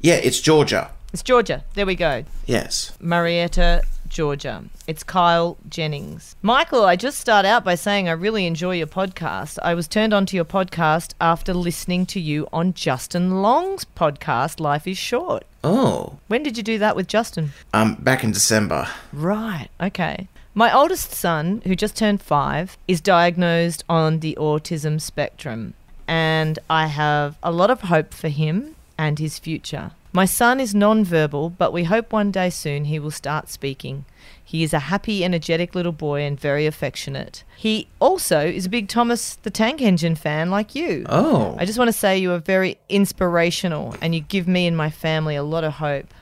Yeah, 0.00 0.14
it's 0.14 0.40
Georgia. 0.40 0.90
It's 1.12 1.22
Georgia. 1.22 1.62
There 1.74 1.86
we 1.86 1.94
go. 1.94 2.24
Yes. 2.46 2.92
Marietta, 2.98 3.84
Georgia. 4.08 4.64
It's 4.88 5.04
Kyle 5.04 5.56
Jennings. 5.68 6.34
Michael, 6.42 6.84
I 6.84 6.96
just 6.96 7.20
start 7.20 7.46
out 7.46 7.62
by 7.62 7.76
saying 7.76 8.08
I 8.08 8.12
really 8.12 8.44
enjoy 8.44 8.74
your 8.74 8.88
podcast. 8.88 9.60
I 9.62 9.74
was 9.74 9.86
turned 9.86 10.12
on 10.12 10.26
to 10.26 10.34
your 10.34 10.44
podcast 10.44 11.14
after 11.20 11.54
listening 11.54 12.06
to 12.06 12.18
you 12.18 12.48
on 12.52 12.74
Justin 12.74 13.40
Long's 13.40 13.84
podcast, 13.84 14.58
Life 14.58 14.88
is 14.88 14.98
Short. 14.98 15.44
Oh. 15.62 16.18
When 16.26 16.42
did 16.42 16.56
you 16.56 16.64
do 16.64 16.78
that 16.78 16.96
with 16.96 17.06
Justin? 17.06 17.52
Um, 17.72 17.94
back 18.00 18.24
in 18.24 18.32
December. 18.32 18.88
Right, 19.12 19.68
okay. 19.80 20.26
My 20.58 20.74
oldest 20.74 21.12
son, 21.12 21.60
who 21.66 21.76
just 21.76 21.98
turned 21.98 22.22
five, 22.22 22.78
is 22.88 23.02
diagnosed 23.02 23.84
on 23.90 24.20
the 24.20 24.34
autism 24.40 24.98
spectrum, 24.98 25.74
and 26.08 26.58
I 26.70 26.86
have 26.86 27.36
a 27.42 27.52
lot 27.52 27.70
of 27.70 27.82
hope 27.82 28.14
for 28.14 28.28
him 28.28 28.74
and 28.96 29.18
his 29.18 29.38
future. 29.38 29.90
My 30.14 30.24
son 30.24 30.58
is 30.58 30.74
non-verbal, 30.74 31.50
but 31.50 31.74
we 31.74 31.84
hope 31.84 32.10
one 32.10 32.30
day 32.30 32.48
soon 32.48 32.86
he 32.86 32.98
will 32.98 33.10
start 33.10 33.50
speaking. 33.50 34.06
He 34.42 34.62
is 34.62 34.72
a 34.72 34.88
happy, 34.88 35.22
energetic 35.22 35.74
little 35.74 35.92
boy 35.92 36.22
and 36.22 36.40
very 36.40 36.64
affectionate. 36.64 37.44
He 37.58 37.88
also 38.00 38.40
is 38.40 38.64
a 38.64 38.70
big 38.70 38.88
Thomas 38.88 39.34
the 39.34 39.50
Tank 39.50 39.82
Engine 39.82 40.14
fan 40.14 40.50
like 40.50 40.74
you. 40.74 41.04
Oh. 41.10 41.54
I 41.58 41.66
just 41.66 41.78
want 41.78 41.88
to 41.88 41.92
say 41.92 42.16
you 42.16 42.32
are 42.32 42.38
very 42.38 42.78
inspirational 42.88 43.94
and 44.00 44.14
you 44.14 44.22
give 44.22 44.48
me 44.48 44.66
and 44.66 44.74
my 44.74 44.88
family 44.88 45.36
a 45.36 45.42
lot 45.42 45.64
of 45.64 45.74
hope. 45.74 46.14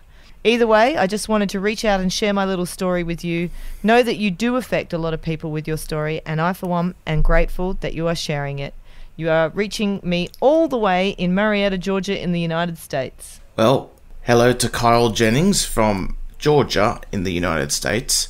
Either 0.47 0.67
way, 0.67 0.95
I 0.95 1.07
just 1.07 1.27
wanted 1.27 1.49
to 1.51 1.61
reach 1.61 1.87
out 1.87 2.01
and 2.01 2.13
share 2.13 2.35
my 2.35 2.45
little 2.45 2.67
story 2.67 3.03
with 3.03 3.25
you. 3.25 3.49
Know 3.83 4.03
that 4.03 4.17
you 4.17 4.31
do 4.31 4.57
affect 4.57 4.93
a 4.93 4.99
lot 4.99 5.15
of 5.15 5.23
people 5.23 5.51
with 5.51 5.67
your 5.67 5.79
story, 5.79 6.21
and 6.27 6.39
I, 6.39 6.53
for 6.53 6.67
one, 6.67 6.95
am 7.07 7.23
grateful 7.23 7.73
that 7.81 7.95
you 7.95 8.09
are 8.09 8.15
sharing 8.15 8.59
it. 8.59 8.75
You 9.17 9.31
are 9.31 9.49
reaching 9.49 10.01
me 10.03 10.29
all 10.41 10.69
the 10.69 10.77
way 10.77 11.11
in 11.11 11.35
Marietta, 11.35 11.79
Georgia, 11.79 12.21
in 12.21 12.33
the 12.33 12.41
United 12.41 12.77
States. 12.77 13.41
Well, 13.57 13.91
hello 14.25 14.53
to 14.53 14.69
Kyle 14.69 15.09
Jennings 15.09 15.65
from 15.65 16.19
Georgia 16.37 17.01
in 17.11 17.25
the 17.25 17.33
United 17.33 17.73
States. 17.73 18.29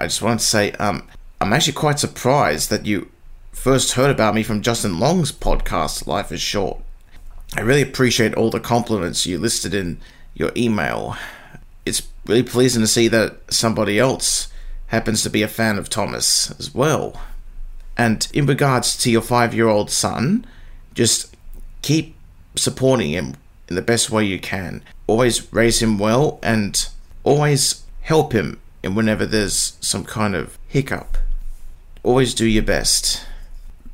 I 0.00 0.06
just 0.06 0.20
wanted 0.20 0.40
to 0.40 0.46
say, 0.46 0.72
um, 0.72 1.06
I'm 1.40 1.52
actually 1.52 1.74
quite 1.74 2.00
surprised 2.00 2.68
that 2.70 2.84
you 2.84 3.12
first 3.52 3.92
heard 3.92 4.10
about 4.10 4.34
me 4.34 4.42
from 4.42 4.60
Justin 4.60 4.98
Long's 4.98 5.30
podcast, 5.30 6.08
Life 6.08 6.32
is 6.32 6.40
Short. 6.40 6.80
I 7.56 7.60
really 7.60 7.82
appreciate 7.82 8.34
all 8.34 8.50
the 8.50 8.58
compliments 8.58 9.24
you 9.24 9.38
listed 9.38 9.72
in 9.72 10.00
your 10.38 10.52
email. 10.56 11.16
It's 11.84 12.08
really 12.26 12.42
pleasing 12.42 12.80
to 12.80 12.86
see 12.86 13.08
that 13.08 13.52
somebody 13.52 13.98
else 13.98 14.48
happens 14.86 15.22
to 15.22 15.30
be 15.30 15.42
a 15.42 15.48
fan 15.48 15.76
of 15.76 15.90
Thomas 15.90 16.50
as 16.58 16.74
well. 16.74 17.20
And 17.96 18.26
in 18.32 18.46
regards 18.46 18.96
to 18.98 19.10
your 19.10 19.20
five 19.20 19.52
year 19.52 19.68
old 19.68 19.90
son, 19.90 20.46
just 20.94 21.36
keep 21.82 22.16
supporting 22.56 23.10
him 23.10 23.36
in 23.68 23.74
the 23.74 23.82
best 23.82 24.10
way 24.10 24.24
you 24.24 24.38
can. 24.38 24.82
Always 25.06 25.52
raise 25.52 25.82
him 25.82 25.98
well 25.98 26.38
and 26.42 26.88
always 27.24 27.82
help 28.02 28.32
him 28.32 28.60
in 28.82 28.94
whenever 28.94 29.26
there's 29.26 29.76
some 29.80 30.04
kind 30.04 30.34
of 30.34 30.56
hiccup. 30.68 31.18
Always 32.02 32.32
do 32.32 32.46
your 32.46 32.62
best. 32.62 33.26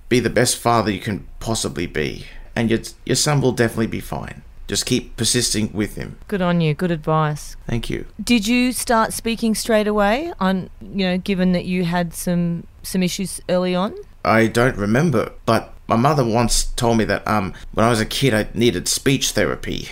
Be 0.08 0.20
the 0.20 0.30
best 0.30 0.56
father 0.56 0.90
you 0.90 1.00
can 1.00 1.26
possibly 1.40 1.86
be. 1.86 2.26
And 2.54 2.70
your, 2.70 2.80
your 3.04 3.16
son 3.16 3.40
will 3.40 3.52
definitely 3.52 3.88
be 3.88 4.00
fine. 4.00 4.42
Just 4.66 4.86
keep 4.86 5.16
persisting 5.16 5.72
with 5.72 5.96
him. 5.96 6.16
Good 6.26 6.40
on 6.40 6.60
you. 6.60 6.72
Good 6.74 6.90
advice. 6.90 7.56
Thank 7.66 7.90
you. 7.90 8.06
Did 8.22 8.46
you 8.46 8.72
start 8.72 9.12
speaking 9.12 9.54
straight 9.54 9.86
away 9.86 10.32
on, 10.40 10.70
you 10.80 11.04
know, 11.06 11.18
given 11.18 11.52
that 11.52 11.64
you 11.66 11.84
had 11.84 12.14
some 12.14 12.66
some 12.82 13.02
issues 13.02 13.40
early 13.48 13.74
on? 13.74 13.94
I 14.24 14.46
don't 14.46 14.76
remember, 14.76 15.32
but 15.44 15.74
my 15.86 15.96
mother 15.96 16.24
once 16.24 16.64
told 16.64 16.96
me 16.98 17.04
that 17.04 17.26
um 17.28 17.52
when 17.72 17.84
I 17.84 17.90
was 17.90 18.00
a 18.00 18.06
kid 18.06 18.32
I 18.32 18.48
needed 18.54 18.88
speech 18.88 19.32
therapy, 19.32 19.88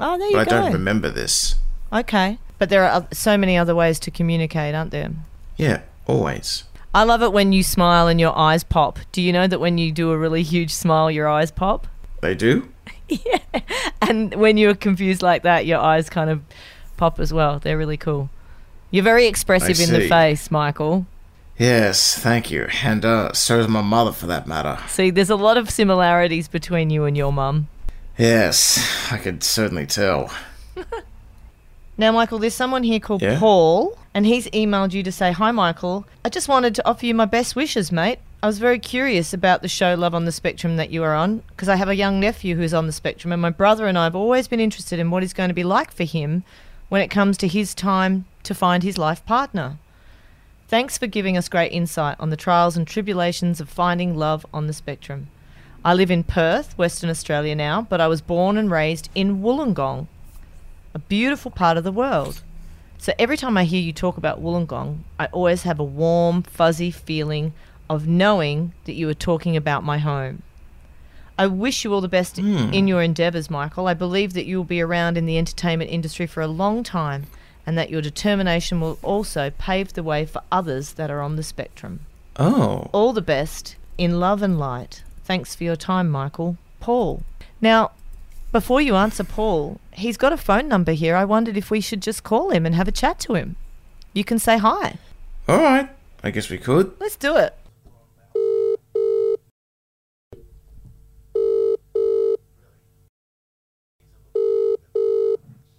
Oh, 0.00 0.16
there 0.18 0.28
you 0.28 0.36
but 0.36 0.52
I 0.52 0.60
don't 0.62 0.72
remember 0.72 1.10
this. 1.10 1.56
Okay. 1.92 2.38
But 2.58 2.68
there 2.68 2.84
are 2.84 3.06
so 3.12 3.36
many 3.36 3.56
other 3.56 3.74
ways 3.74 3.98
to 4.00 4.10
communicate, 4.10 4.74
aren't 4.74 4.90
there? 4.92 5.10
Yeah, 5.56 5.82
always. 6.06 6.64
I 6.94 7.02
love 7.02 7.22
it 7.22 7.32
when 7.32 7.52
you 7.52 7.64
smile 7.64 8.06
and 8.06 8.20
your 8.20 8.36
eyes 8.38 8.62
pop. 8.62 9.00
Do 9.10 9.20
you 9.20 9.32
know 9.32 9.48
that 9.48 9.58
when 9.58 9.78
you 9.78 9.90
do 9.90 10.12
a 10.12 10.18
really 10.18 10.44
huge 10.44 10.72
smile, 10.72 11.10
your 11.10 11.28
eyes 11.28 11.50
pop? 11.50 11.88
They 12.20 12.36
do? 12.36 12.68
And 14.02 14.34
when 14.34 14.58
you're 14.58 14.74
confused 14.74 15.22
like 15.22 15.44
that, 15.44 15.64
your 15.64 15.78
eyes 15.80 16.10
kind 16.10 16.28
of 16.28 16.42
pop 16.98 17.18
as 17.18 17.32
well. 17.32 17.58
They're 17.58 17.78
really 17.78 17.96
cool. 17.96 18.28
You're 18.90 19.04
very 19.04 19.26
expressive 19.26 19.80
in 19.80 19.92
the 19.92 20.08
face, 20.08 20.50
Michael. 20.50 21.06
Yes, 21.58 22.18
thank 22.18 22.50
you. 22.50 22.68
And 22.82 23.04
uh, 23.04 23.32
so 23.32 23.60
is 23.60 23.68
my 23.68 23.80
mother 23.80 24.12
for 24.12 24.26
that 24.26 24.46
matter. 24.46 24.78
See, 24.88 25.10
there's 25.10 25.30
a 25.30 25.36
lot 25.36 25.56
of 25.56 25.70
similarities 25.70 26.48
between 26.48 26.90
you 26.90 27.04
and 27.04 27.16
your 27.16 27.32
mum. 27.32 27.68
Yes, 28.18 29.10
I 29.10 29.16
could 29.16 29.42
certainly 29.42 29.86
tell. 29.86 30.30
Now, 31.96 32.10
Michael, 32.10 32.38
there's 32.38 32.54
someone 32.54 32.82
here 32.82 32.98
called 32.98 33.22
Yeah? 33.22 33.38
Paul, 33.38 33.96
and 34.14 34.26
he's 34.26 34.48
emailed 34.48 34.92
you 34.92 35.02
to 35.04 35.12
say, 35.12 35.30
Hi, 35.30 35.52
Michael. 35.52 36.06
I 36.24 36.28
just 36.28 36.48
wanted 36.48 36.74
to 36.76 36.88
offer 36.88 37.06
you 37.06 37.14
my 37.14 37.24
best 37.24 37.54
wishes, 37.54 37.92
mate. 37.92 38.18
I 38.44 38.46
was 38.46 38.58
very 38.58 38.78
curious 38.78 39.32
about 39.32 39.62
the 39.62 39.68
show 39.68 39.94
Love 39.94 40.14
on 40.14 40.26
the 40.26 40.30
Spectrum 40.30 40.76
that 40.76 40.90
you 40.90 41.02
are 41.02 41.14
on, 41.14 41.38
because 41.48 41.70
I 41.70 41.76
have 41.76 41.88
a 41.88 41.96
young 41.96 42.20
nephew 42.20 42.56
who's 42.56 42.74
on 42.74 42.86
the 42.86 42.92
spectrum, 42.92 43.32
and 43.32 43.40
my 43.40 43.48
brother 43.48 43.86
and 43.86 43.96
I 43.96 44.04
have 44.04 44.14
always 44.14 44.48
been 44.48 44.60
interested 44.60 44.98
in 44.98 45.10
what 45.10 45.22
it's 45.22 45.32
going 45.32 45.48
to 45.48 45.54
be 45.54 45.64
like 45.64 45.90
for 45.90 46.04
him 46.04 46.44
when 46.90 47.00
it 47.00 47.08
comes 47.08 47.38
to 47.38 47.48
his 47.48 47.74
time 47.74 48.26
to 48.42 48.54
find 48.54 48.82
his 48.82 48.98
life 48.98 49.24
partner. 49.24 49.78
Thanks 50.68 50.98
for 50.98 51.06
giving 51.06 51.38
us 51.38 51.48
great 51.48 51.72
insight 51.72 52.20
on 52.20 52.28
the 52.28 52.36
trials 52.36 52.76
and 52.76 52.86
tribulations 52.86 53.62
of 53.62 53.70
finding 53.70 54.14
love 54.14 54.44
on 54.52 54.66
the 54.66 54.74
spectrum. 54.74 55.28
I 55.82 55.94
live 55.94 56.10
in 56.10 56.22
Perth, 56.22 56.76
Western 56.76 57.08
Australia 57.08 57.54
now, 57.54 57.86
but 57.88 58.02
I 58.02 58.08
was 58.08 58.20
born 58.20 58.58
and 58.58 58.70
raised 58.70 59.08
in 59.14 59.40
Wollongong, 59.40 60.06
a 60.92 60.98
beautiful 60.98 61.50
part 61.50 61.78
of 61.78 61.84
the 61.84 61.90
world. 61.90 62.42
So 62.98 63.14
every 63.18 63.38
time 63.38 63.56
I 63.56 63.64
hear 63.64 63.80
you 63.80 63.94
talk 63.94 64.18
about 64.18 64.42
Wollongong, 64.42 64.98
I 65.18 65.28
always 65.32 65.62
have 65.62 65.80
a 65.80 65.84
warm, 65.84 66.42
fuzzy 66.42 66.90
feeling 66.90 67.54
of 67.88 68.06
knowing 68.06 68.72
that 68.84 68.94
you 68.94 69.06
were 69.06 69.14
talking 69.14 69.56
about 69.56 69.84
my 69.84 69.98
home. 69.98 70.42
I 71.38 71.46
wish 71.46 71.84
you 71.84 71.92
all 71.92 72.00
the 72.00 72.08
best 72.08 72.36
hmm. 72.36 72.72
in 72.72 72.86
your 72.86 73.02
endeavours, 73.02 73.50
Michael. 73.50 73.88
I 73.88 73.94
believe 73.94 74.34
that 74.34 74.46
you 74.46 74.56
will 74.56 74.64
be 74.64 74.80
around 74.80 75.18
in 75.18 75.26
the 75.26 75.38
entertainment 75.38 75.90
industry 75.90 76.26
for 76.26 76.40
a 76.40 76.46
long 76.46 76.82
time 76.82 77.26
and 77.66 77.76
that 77.76 77.90
your 77.90 78.02
determination 78.02 78.80
will 78.80 78.98
also 79.02 79.50
pave 79.50 79.94
the 79.94 80.02
way 80.02 80.26
for 80.26 80.42
others 80.52 80.92
that 80.92 81.10
are 81.10 81.22
on 81.22 81.36
the 81.36 81.42
spectrum. 81.42 82.00
Oh, 82.36 82.88
All 82.92 83.12
the 83.12 83.22
best 83.22 83.76
in 83.98 84.20
love 84.20 84.42
and 84.42 84.58
light. 84.58 85.02
Thanks 85.24 85.54
for 85.54 85.64
your 85.64 85.76
time, 85.76 86.10
Michael. 86.10 86.56
Paul. 86.80 87.22
Now, 87.60 87.92
before 88.52 88.80
you 88.80 88.94
answer 88.94 89.24
Paul, 89.24 89.80
he's 89.92 90.16
got 90.16 90.32
a 90.32 90.36
phone 90.36 90.68
number 90.68 90.92
here. 90.92 91.16
I 91.16 91.24
wondered 91.24 91.56
if 91.56 91.70
we 91.70 91.80
should 91.80 92.02
just 92.02 92.22
call 92.22 92.50
him 92.50 92.66
and 92.66 92.74
have 92.74 92.88
a 92.88 92.92
chat 92.92 93.18
to 93.20 93.34
him. 93.34 93.56
You 94.12 94.24
can 94.24 94.38
say 94.38 94.58
hi. 94.58 94.98
alright. 95.48 95.88
I 96.22 96.30
guess 96.30 96.48
we 96.48 96.58
could. 96.58 96.92
Let's 97.00 97.16
do 97.16 97.36
it. 97.36 97.54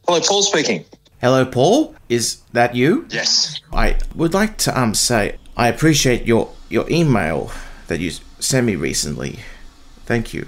Hello, 0.08 0.22
Paul 0.22 0.44
speaking. 0.44 0.86
Hello, 1.20 1.46
Paul. 1.46 1.96
Is 2.10 2.38
that 2.54 2.76
you? 2.76 3.08
Yes. 3.10 3.60
I 3.74 3.98
would 4.14 4.34
like 4.36 4.58
to 4.60 4.80
um 4.80 4.94
say 4.94 5.38
I 5.58 5.68
appreciate 5.68 6.26
your 6.26 6.54
your 6.70 6.90
email 6.92 7.50
that 7.88 8.00
you 8.00 8.12
sent 8.40 8.68
me 8.68 8.76
recently. 8.76 9.40
Thank 10.06 10.34
you. 10.34 10.48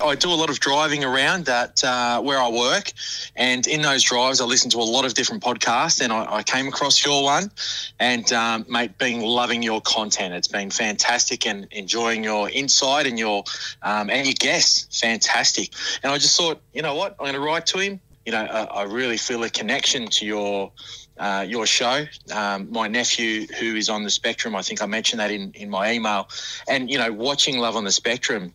I 0.00 0.14
do 0.14 0.30
a 0.30 0.34
lot 0.34 0.50
of 0.50 0.60
driving 0.60 1.04
around 1.04 1.48
at 1.48 1.82
uh, 1.82 2.20
where 2.20 2.38
I 2.38 2.48
work, 2.50 2.92
and 3.34 3.66
in 3.66 3.80
those 3.80 4.02
drives, 4.02 4.40
I 4.40 4.44
listen 4.44 4.70
to 4.70 4.78
a 4.78 4.84
lot 4.84 5.06
of 5.06 5.14
different 5.14 5.42
podcasts, 5.42 6.02
and 6.02 6.12
I, 6.12 6.36
I 6.36 6.42
came 6.42 6.68
across 6.68 7.04
your 7.04 7.22
one, 7.22 7.50
and 7.98 8.30
um, 8.32 8.66
mate, 8.68 8.98
been 8.98 9.22
loving 9.22 9.62
your 9.62 9.80
content. 9.80 10.34
It's 10.34 10.48
been 10.48 10.70
fantastic, 10.70 11.46
and 11.46 11.66
enjoying 11.70 12.24
your 12.24 12.50
insight 12.50 13.06
and 13.06 13.18
your 13.18 13.44
um, 13.82 14.10
and 14.10 14.26
your 14.26 14.34
guests, 14.34 15.00
fantastic. 15.00 15.72
And 16.02 16.12
I 16.12 16.18
just 16.18 16.36
thought, 16.36 16.60
you 16.74 16.82
know 16.82 16.94
what, 16.94 17.12
I'm 17.12 17.24
going 17.24 17.34
to 17.34 17.40
write 17.40 17.66
to 17.66 17.78
him. 17.78 18.00
You 18.26 18.32
know, 18.32 18.44
I, 18.44 18.64
I 18.64 18.82
really 18.82 19.16
feel 19.16 19.42
a 19.44 19.50
connection 19.50 20.08
to 20.08 20.26
your 20.26 20.72
uh, 21.18 21.46
your 21.48 21.66
show. 21.66 22.04
Um, 22.34 22.70
my 22.70 22.88
nephew, 22.88 23.46
who 23.58 23.76
is 23.76 23.88
on 23.88 24.02
the 24.02 24.10
spectrum, 24.10 24.54
I 24.54 24.62
think 24.62 24.82
I 24.82 24.86
mentioned 24.86 25.20
that 25.20 25.30
in, 25.30 25.52
in 25.54 25.70
my 25.70 25.92
email. 25.92 26.28
And, 26.68 26.90
you 26.90 26.98
know, 26.98 27.10
watching 27.12 27.58
Love 27.58 27.76
on 27.76 27.84
the 27.84 27.92
Spectrum 27.92 28.52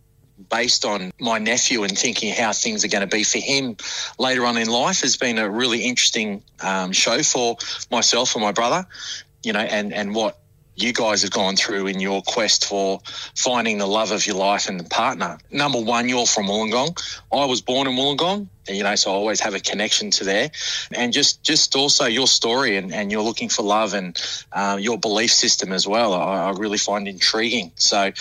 based 0.49 0.85
on 0.85 1.11
my 1.19 1.37
nephew 1.37 1.83
and 1.83 1.97
thinking 1.97 2.33
how 2.33 2.51
things 2.51 2.83
are 2.83 2.87
going 2.87 3.07
to 3.07 3.15
be 3.15 3.23
for 3.23 3.37
him 3.37 3.77
later 4.19 4.45
on 4.45 4.57
in 4.57 4.69
life 4.69 5.01
has 5.01 5.17
been 5.17 5.37
a 5.37 5.49
really 5.49 5.83
interesting 5.83 6.43
um, 6.61 6.91
show 6.91 7.23
for 7.23 7.57
myself 7.89 8.35
and 8.35 8.43
my 8.43 8.51
brother, 8.51 8.85
you 9.43 9.53
know, 9.53 9.59
and, 9.59 9.93
and 9.93 10.13
what 10.15 10.40
you 10.81 10.93
guys 10.93 11.21
have 11.21 11.31
gone 11.31 11.55
through 11.55 11.87
in 11.87 11.99
your 11.99 12.21
quest 12.21 12.65
for 12.65 13.01
finding 13.35 13.77
the 13.77 13.85
love 13.85 14.11
of 14.11 14.25
your 14.25 14.35
life 14.35 14.67
and 14.67 14.79
the 14.79 14.83
partner. 14.83 15.37
Number 15.51 15.79
one, 15.79 16.09
you're 16.09 16.25
from 16.25 16.47
Wollongong. 16.47 16.99
I 17.31 17.45
was 17.45 17.61
born 17.61 17.87
in 17.87 17.95
Wollongong, 17.95 18.47
and, 18.67 18.77
you 18.77 18.83
know, 18.83 18.95
so 18.95 19.11
I 19.11 19.13
always 19.13 19.39
have 19.39 19.53
a 19.53 19.59
connection 19.59 20.11
to 20.11 20.23
there. 20.23 20.51
And 20.93 21.11
just, 21.11 21.43
just 21.43 21.75
also 21.75 22.05
your 22.05 22.27
story 22.27 22.77
and, 22.77 22.93
and 22.93 23.11
you're 23.11 23.23
looking 23.23 23.49
for 23.49 23.63
love 23.63 23.93
and 23.93 24.19
uh, 24.51 24.77
your 24.79 24.97
belief 24.97 25.31
system 25.31 25.73
as 25.73 25.87
well. 25.87 26.13
I, 26.13 26.49
I 26.49 26.51
really 26.51 26.77
find 26.77 27.07
intriguing. 27.07 27.71
So, 27.75 28.11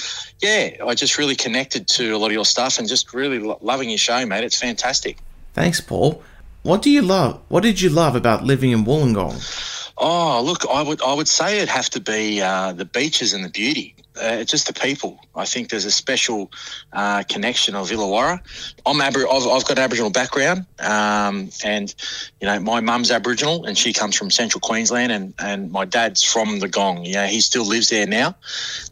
yeah, 0.41 0.71
I 0.87 0.95
just 0.95 1.19
really 1.19 1.37
connected 1.37 1.89
to 1.89 2.17
a 2.17 2.19
lot 2.19 2.27
of 2.27 2.33
your 2.33 2.47
stuff 2.47 2.79
and 2.79 2.89
just 2.89 3.13
really 3.13 3.39
lo- 3.39 3.59
loving 3.61 3.89
your 3.91 3.99
show, 3.99 4.25
mate. 4.25 4.45
It's 4.45 4.59
fantastic. 4.59 5.19
Thanks, 5.53 5.81
Paul. 5.81 6.23
What 6.63 6.83
do 6.83 6.91
you 6.91 7.03
love? 7.03 7.41
What 7.49 7.63
did 7.63 7.81
you 7.81 7.89
love 7.89 8.15
about 8.15 8.45
living 8.45 8.71
in 8.71 8.85
Wollongong? 8.85 9.80
Oh, 10.01 10.43
look, 10.43 10.67
I 10.67 10.83
would 10.83 11.03
I 11.03 11.15
would 11.15 11.29
say 11.29 11.59
it'd 11.59 11.71
have 11.71 11.91
to 11.91 12.01
be 12.01 12.43
uh, 12.43 12.73
the 12.73 12.87
beaches 12.87 13.35
and 13.35 13.45
the 13.45 13.51
beauty. 13.51 13.97
Uh, 14.17 14.43
just 14.43 14.67
the 14.67 14.73
people. 14.73 15.21
I 15.37 15.45
think 15.45 15.71
there's 15.71 15.85
a 15.85 15.91
special 15.91 16.51
uh, 16.93 17.23
connection 17.29 17.77
of 17.77 17.91
Illawarra. 17.91 18.41
I'm 18.85 19.01
Abri- 19.01 19.25
I've, 19.25 19.47
I've 19.47 19.65
got 19.65 19.79
an 19.79 19.85
Aboriginal 19.85 20.11
background, 20.11 20.67
um, 20.81 21.51
and 21.65 21.95
you 22.41 22.47
know 22.49 22.59
my 22.59 22.81
mum's 22.81 23.13
Aboriginal, 23.13 23.65
and 23.67 23.79
she 23.79 23.93
comes 23.93 24.17
from 24.17 24.31
Central 24.31 24.61
Queensland, 24.61 25.13
and, 25.13 25.33
and 25.39 25.71
my 25.71 25.85
dad's 25.85 26.25
from 26.25 26.59
the 26.59 26.69
Gong. 26.69 27.05
Yeah, 27.05 27.29
he 27.29 27.41
still 27.41 27.65
lives 27.65 27.89
there 27.89 28.07
now. 28.07 28.35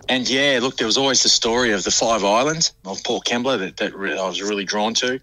And 0.09 0.29
yeah, 0.31 0.61
look, 0.63 0.77
there 0.77 0.87
was 0.87 0.97
always 0.97 1.25
the 1.25 1.29
story 1.29 1.73
of 1.73 1.83
the 1.83 1.91
Five 1.91 2.23
Islands 2.23 2.73
of 2.85 3.03
Port 3.03 3.27
Kembla 3.27 3.59
that, 3.59 3.77
that 3.79 3.95
re- 3.97 4.17
I 4.17 4.27
was 4.27 4.41
really 4.41 4.65
drawn 4.65 4.95
to, 4.95 5.21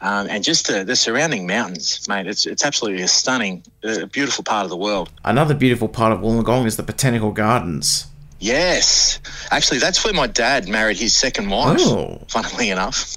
um, 0.00 0.26
and 0.28 0.42
just 0.42 0.66
the, 0.66 0.82
the 0.82 0.96
surrounding 0.96 1.46
mountains, 1.46 2.06
mate. 2.08 2.26
It's 2.26 2.46
it's 2.46 2.64
absolutely 2.64 3.02
a 3.02 3.08
stunning, 3.08 3.62
uh, 3.84 4.06
beautiful 4.06 4.42
part 4.42 4.64
of 4.64 4.70
the 4.70 4.76
world. 4.76 5.08
Another 5.24 5.54
beautiful 5.54 5.88
part 5.88 6.12
of 6.12 6.18
Wollongong 6.18 6.66
is 6.66 6.76
the 6.76 6.82
Botanical 6.82 7.30
Gardens. 7.30 8.08
Yes, 8.38 9.18
actually, 9.50 9.78
that's 9.78 10.04
where 10.04 10.12
my 10.12 10.26
dad 10.26 10.68
married 10.68 10.98
his 10.98 11.14
second 11.14 11.48
wife. 11.48 11.80
Oh. 11.80 12.22
Funnily 12.28 12.70
enough, 12.70 13.16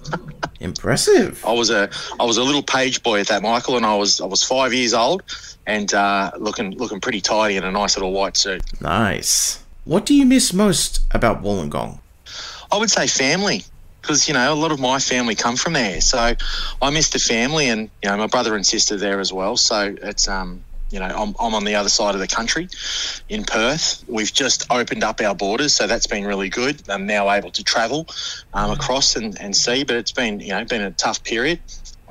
Impressive. 0.59 1.43
I 1.45 1.53
was 1.53 1.69
a 1.69 1.89
I 2.19 2.25
was 2.25 2.37
a 2.37 2.43
little 2.43 2.63
page 2.63 3.01
boy 3.01 3.21
at 3.21 3.27
that, 3.27 3.41
Michael, 3.41 3.77
and 3.77 3.85
I 3.85 3.95
was 3.95 4.19
I 4.19 4.25
was 4.25 4.43
five 4.43 4.73
years 4.73 4.93
old 4.93 5.23
and 5.65 5.93
uh, 5.93 6.31
looking 6.37 6.77
looking 6.77 6.99
pretty 6.99 7.21
tidy 7.21 7.55
in 7.55 7.63
a 7.63 7.71
nice 7.71 7.95
little 7.95 8.11
white 8.11 8.35
suit. 8.35 8.61
Nice. 8.81 9.63
What 9.85 10.05
do 10.05 10.13
you 10.13 10.25
miss 10.25 10.53
most 10.53 11.01
about 11.11 11.41
Wollongong? 11.41 11.99
I 12.71 12.77
would 12.77 12.91
say 12.91 13.07
family 13.07 13.63
because 14.01 14.27
you 14.27 14.33
know 14.33 14.51
a 14.51 14.55
lot 14.55 14.71
of 14.73 14.79
my 14.79 14.99
family 14.99 15.35
come 15.35 15.55
from 15.55 15.73
there, 15.73 16.01
so 16.01 16.33
I 16.81 16.89
miss 16.89 17.09
the 17.09 17.19
family 17.19 17.69
and 17.69 17.89
you 18.03 18.09
know 18.09 18.17
my 18.17 18.27
brother 18.27 18.55
and 18.55 18.65
sister 18.65 18.97
there 18.97 19.21
as 19.21 19.31
well. 19.31 19.55
So 19.55 19.95
it's 20.01 20.27
um 20.27 20.61
you 20.91 20.99
know 20.99 21.05
I'm, 21.05 21.35
I'm 21.39 21.53
on 21.53 21.63
the 21.63 21.75
other 21.75 21.89
side 21.89 22.15
of 22.15 22.21
the 22.21 22.27
country 22.27 22.67
in 23.27 23.43
Perth. 23.43 24.03
We've 24.07 24.31
just 24.31 24.65
opened 24.71 25.03
up 25.03 25.21
our 25.21 25.35
borders, 25.35 25.73
so 25.73 25.87
that's 25.87 26.07
been 26.07 26.25
really 26.25 26.49
good. 26.49 26.81
I'm 26.89 27.05
now 27.05 27.29
able 27.29 27.51
to 27.51 27.63
travel 27.63 28.07
um, 28.53 28.71
across 28.71 29.15
and, 29.15 29.39
and 29.39 29.55
see, 29.55 29.83
but 29.83 29.95
it's 29.95 30.11
been 30.11 30.39
you 30.39 30.49
know 30.49 30.65
been 30.65 30.81
a 30.81 30.91
tough 30.91 31.23
period. 31.23 31.59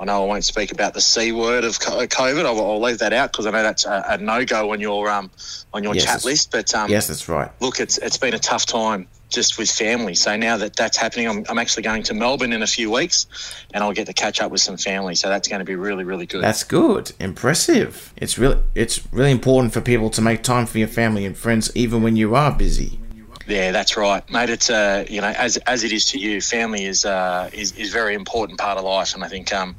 I 0.01 0.05
know 0.05 0.23
I 0.23 0.27
won't 0.27 0.45
speak 0.45 0.71
about 0.71 0.95
the 0.95 1.01
c 1.01 1.33
word 1.33 1.65
of 1.65 1.79
COVID. 1.79 2.45
I'll, 2.45 2.61
I'll 2.61 2.81
leave 2.81 2.99
that 2.99 3.13
out 3.13 3.33
because 3.33 3.47
I 3.47 3.51
know 3.51 3.63
that's 3.63 3.85
a, 3.85 4.05
a 4.11 4.19
no 4.19 4.45
go 4.45 4.73
on 4.73 4.81
your 4.81 5.11
um 5.11 5.31
on 5.73 5.83
your 5.83 5.95
Yes, 5.95 6.05
chat 6.05 6.25
list. 6.25 6.51
But 6.53 6.75
um, 6.75 6.91
Yes, 6.91 7.09
that's 7.09 7.29
right. 7.29 7.51
look, 7.61 7.81
it's 7.81 7.99
it's 7.99 8.17
been 8.17 8.35
a 8.35 8.39
tough 8.39 8.65
time 8.67 9.09
just 9.29 9.59
with 9.59 9.71
family. 9.71 10.15
So 10.15 10.37
now 10.37 10.57
that 10.57 10.77
that's 10.77 10.97
happening, 10.97 11.29
I'm, 11.29 11.45
I'm 11.49 11.59
actually 11.59 11.83
going 11.83 12.03
to 12.05 12.15
Melbourne 12.15 12.53
in 12.53 12.63
a 12.63 12.67
few 12.67 12.91
weeks, 12.91 13.27
and 13.75 13.85
I'll 13.85 13.93
get 13.93 14.07
to 14.07 14.13
catch 14.15 14.41
up 14.41 14.51
with 14.51 14.61
some 14.61 14.77
family. 14.77 15.15
So 15.15 15.29
that's 15.29 15.49
going 15.49 15.61
to 15.61 15.65
be 15.65 15.75
really 15.77 16.05
really 16.05 16.27
good. 16.27 16.43
That's 16.43 16.65
good. 16.65 17.13
Impressive. 17.21 18.13
It's 18.17 18.39
really 18.39 18.61
it's 18.75 19.01
really 19.13 19.31
important 19.31 19.73
for 19.73 19.81
people 19.81 20.11
to 20.11 20.21
make 20.23 20.43
time 20.43 20.67
for 20.67 20.79
your 20.79 20.89
family 20.89 21.25
and 21.25 21.37
friends 21.37 21.71
even 21.75 22.03
when 22.03 22.17
you 22.17 22.35
are 22.35 22.51
busy. 22.53 22.99
yeah, 23.47 23.73
that's 23.73 23.97
right, 23.97 24.23
mate. 24.31 24.51
It's 24.51 24.69
uh, 24.71 25.05
you 25.09 25.21
know, 25.21 25.29
as 25.37 25.57
as 25.59 25.85
it 25.85 25.93
is 25.93 26.05
to 26.07 26.19
you, 26.19 26.41
family 26.41 26.85
is 26.85 27.05
uh 27.05 27.49
is 27.53 27.73
is 27.73 27.93
very 27.93 28.15
important 28.15 28.59
part 28.59 28.77
of 28.79 28.85
life, 28.85 29.15
and 29.15 29.23
I 29.25 29.29
think 29.29 29.53
um, 29.53 29.77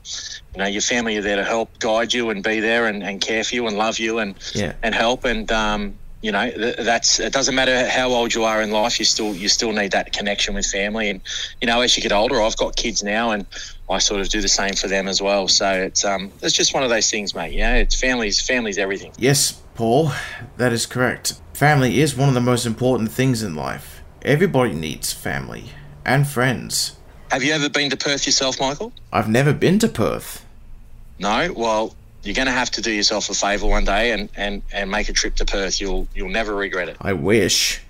you 0.55 0.59
know, 0.61 0.67
your 0.67 0.81
family 0.81 1.17
are 1.17 1.21
there 1.21 1.35
to 1.35 1.43
help 1.43 1.77
guide 1.79 2.13
you 2.13 2.29
and 2.31 2.43
be 2.43 2.59
there 2.59 2.87
and, 2.87 3.03
and 3.03 3.21
care 3.21 3.43
for 3.43 3.53
you 3.55 3.67
and 3.67 3.77
love 3.77 3.99
you 3.99 4.19
and 4.19 4.35
Yeah. 4.53 4.73
and 4.83 4.93
help 4.95 5.25
and 5.25 5.51
um. 5.51 5.95
You 6.21 6.33
know 6.33 6.51
that's 6.51 7.19
it. 7.19 7.31
Doesn't 7.31 7.55
matter 7.55 7.87
how 7.87 8.09
old 8.09 8.33
you 8.33 8.43
are 8.43 8.61
in 8.61 8.71
life. 8.71 8.99
You 8.99 9.05
still 9.05 9.33
you 9.33 9.47
still 9.47 9.71
need 9.71 9.91
that 9.93 10.11
connection 10.11 10.53
with 10.53 10.65
family. 10.65 11.09
And 11.09 11.21
you 11.61 11.67
know, 11.67 11.79
as 11.79 11.95
you 11.95 12.03
get 12.03 12.11
older, 12.11 12.41
I've 12.41 12.57
got 12.57 12.75
kids 12.75 13.01
now, 13.01 13.31
and 13.31 13.45
I 13.89 13.99
sort 13.99 14.19
of 14.19 14.27
do 14.27 14.41
the 14.41 14.49
same 14.49 14.73
for 14.73 14.87
them 14.87 15.07
as 15.07 15.21
well. 15.21 15.47
So 15.47 15.71
it's 15.71 16.03
um 16.03 16.31
it's 16.41 16.53
just 16.53 16.73
one 16.73 16.83
of 16.83 16.89
those 16.89 17.09
things, 17.09 17.33
mate. 17.33 17.53
You 17.53 17.61
know, 17.61 17.75
it's 17.75 17.99
families. 17.99 18.41
Families 18.41 18.77
everything. 18.77 19.13
Yes, 19.17 19.53
Paul, 19.75 20.11
that 20.57 20.73
is 20.73 20.85
correct. 20.85 21.39
Family 21.53 22.01
is 22.01 22.17
one 22.17 22.27
of 22.27 22.35
the 22.35 22.41
most 22.41 22.65
important 22.65 23.11
things 23.11 23.41
in 23.41 23.55
life. 23.55 24.01
Everybody 24.21 24.73
needs 24.73 25.13
family 25.13 25.71
and 26.05 26.27
friends. 26.27 26.97
Have 27.31 27.43
you 27.43 27.53
ever 27.53 27.69
been 27.69 27.89
to 27.91 27.97
Perth 27.97 28.25
yourself, 28.25 28.59
Michael? 28.59 28.91
I've 29.13 29.29
never 29.29 29.53
been 29.53 29.79
to 29.79 29.87
Perth. 29.87 30.45
No. 31.17 31.53
Well, 31.53 31.95
you're 32.23 32.35
going 32.35 32.47
to 32.47 32.51
have 32.51 32.71
to 32.71 32.81
do 32.81 32.91
yourself 32.91 33.29
a 33.29 33.33
favour 33.33 33.67
one 33.67 33.85
day 33.85 34.11
and, 34.11 34.29
and, 34.35 34.61
and 34.73 34.91
make 34.91 35.09
a 35.09 35.13
trip 35.13 35.35
to 35.35 35.45
Perth. 35.45 35.79
You'll 35.79 36.07
you'll 36.13 36.29
never 36.29 36.53
regret 36.55 36.89
it. 36.89 36.97
I 37.01 37.13
wish. 37.13 37.81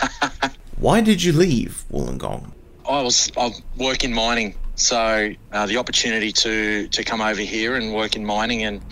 Why 0.78 1.00
did 1.00 1.22
you 1.22 1.32
leave 1.32 1.84
Wollongong? 1.90 2.52
I 2.88 3.02
was 3.02 3.30
I 3.36 3.52
work 3.76 4.04
in 4.04 4.12
mining, 4.12 4.54
so 4.74 5.32
uh, 5.52 5.66
the 5.66 5.76
opportunity 5.76 6.32
to 6.32 6.88
to 6.88 7.04
come 7.04 7.20
over 7.20 7.40
here 7.40 7.76
and 7.76 7.94
work 7.94 8.16
in 8.16 8.24
mining 8.24 8.64
and 8.64 8.82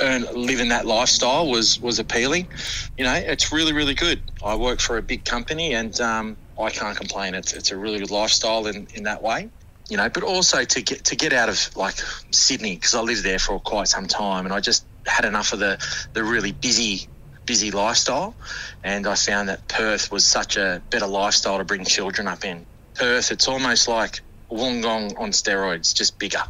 earn 0.00 0.26
living 0.34 0.68
that 0.68 0.86
lifestyle 0.86 1.48
was 1.48 1.80
was 1.80 1.98
appealing. 1.98 2.48
You 2.96 3.04
know, 3.04 3.14
it's 3.14 3.52
really 3.52 3.72
really 3.72 3.94
good. 3.94 4.22
I 4.44 4.54
work 4.54 4.80
for 4.80 4.96
a 4.96 5.02
big 5.02 5.24
company 5.24 5.74
and 5.74 6.00
um, 6.00 6.36
I 6.60 6.70
can't 6.70 6.96
complain. 6.96 7.34
It's 7.34 7.52
it's 7.52 7.70
a 7.70 7.76
really 7.76 7.98
good 7.98 8.10
lifestyle 8.10 8.66
in, 8.66 8.86
in 8.94 9.02
that 9.04 9.22
way. 9.22 9.50
You 9.94 9.98
know, 9.98 10.08
but 10.08 10.24
also 10.24 10.64
to 10.64 10.82
get 10.82 11.04
to 11.04 11.14
get 11.14 11.32
out 11.32 11.48
of 11.48 11.76
like 11.76 11.94
Sydney 12.32 12.74
because 12.74 12.96
I 12.96 13.00
lived 13.00 13.22
there 13.22 13.38
for 13.38 13.60
quite 13.60 13.86
some 13.86 14.08
time 14.08 14.44
and 14.44 14.52
I 14.52 14.58
just 14.58 14.84
had 15.06 15.24
enough 15.24 15.52
of 15.52 15.60
the 15.60 15.78
the 16.14 16.24
really 16.24 16.50
busy 16.50 17.06
busy 17.46 17.70
lifestyle 17.70 18.34
and 18.82 19.06
I 19.06 19.14
found 19.14 19.50
that 19.50 19.68
Perth 19.68 20.10
was 20.10 20.26
such 20.26 20.56
a 20.56 20.82
better 20.90 21.06
lifestyle 21.06 21.58
to 21.58 21.64
bring 21.64 21.84
children 21.84 22.26
up 22.26 22.44
in. 22.44 22.66
Perth, 22.96 23.30
it's 23.30 23.46
almost 23.46 23.86
like 23.86 24.20
Wollongong 24.50 25.16
on 25.16 25.30
steroids, 25.30 25.94
just 25.94 26.18
bigger. 26.18 26.42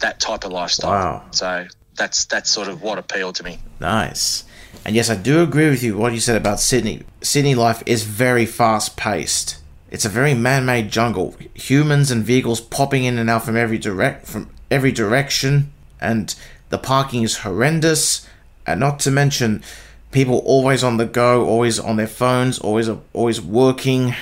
That 0.00 0.20
type 0.20 0.44
of 0.44 0.52
lifestyle. 0.52 0.90
Wow. 0.90 1.24
So 1.30 1.66
that's 1.96 2.26
that's 2.26 2.50
sort 2.50 2.68
of 2.68 2.82
what 2.82 2.98
appealed 2.98 3.36
to 3.36 3.42
me. 3.42 3.58
Nice. 3.80 4.44
And 4.84 4.94
yes, 4.94 5.08
I 5.08 5.14
do 5.14 5.42
agree 5.42 5.70
with 5.70 5.82
you 5.82 5.96
what 5.96 6.12
you 6.12 6.20
said 6.20 6.36
about 6.36 6.60
Sydney. 6.60 7.04
Sydney 7.22 7.54
life 7.54 7.82
is 7.86 8.02
very 8.02 8.44
fast 8.44 8.98
paced. 8.98 9.62
It's 9.96 10.04
a 10.04 10.10
very 10.10 10.34
man-made 10.34 10.90
jungle. 10.90 11.34
Humans 11.54 12.10
and 12.10 12.22
vehicles 12.22 12.60
popping 12.60 13.04
in 13.04 13.16
and 13.16 13.30
out 13.30 13.46
from 13.46 13.56
every 13.56 13.78
direct 13.78 14.26
from 14.26 14.50
every 14.70 14.92
direction, 14.92 15.72
and 15.98 16.34
the 16.68 16.76
parking 16.76 17.22
is 17.22 17.38
horrendous. 17.38 18.28
And 18.66 18.78
not 18.78 19.00
to 19.00 19.10
mention, 19.10 19.62
people 20.10 20.40
always 20.44 20.84
on 20.84 20.98
the 20.98 21.06
go, 21.06 21.46
always 21.46 21.80
on 21.80 21.96
their 21.96 22.06
phones, 22.06 22.58
always 22.58 22.90
always 23.14 23.40
working. 23.40 24.14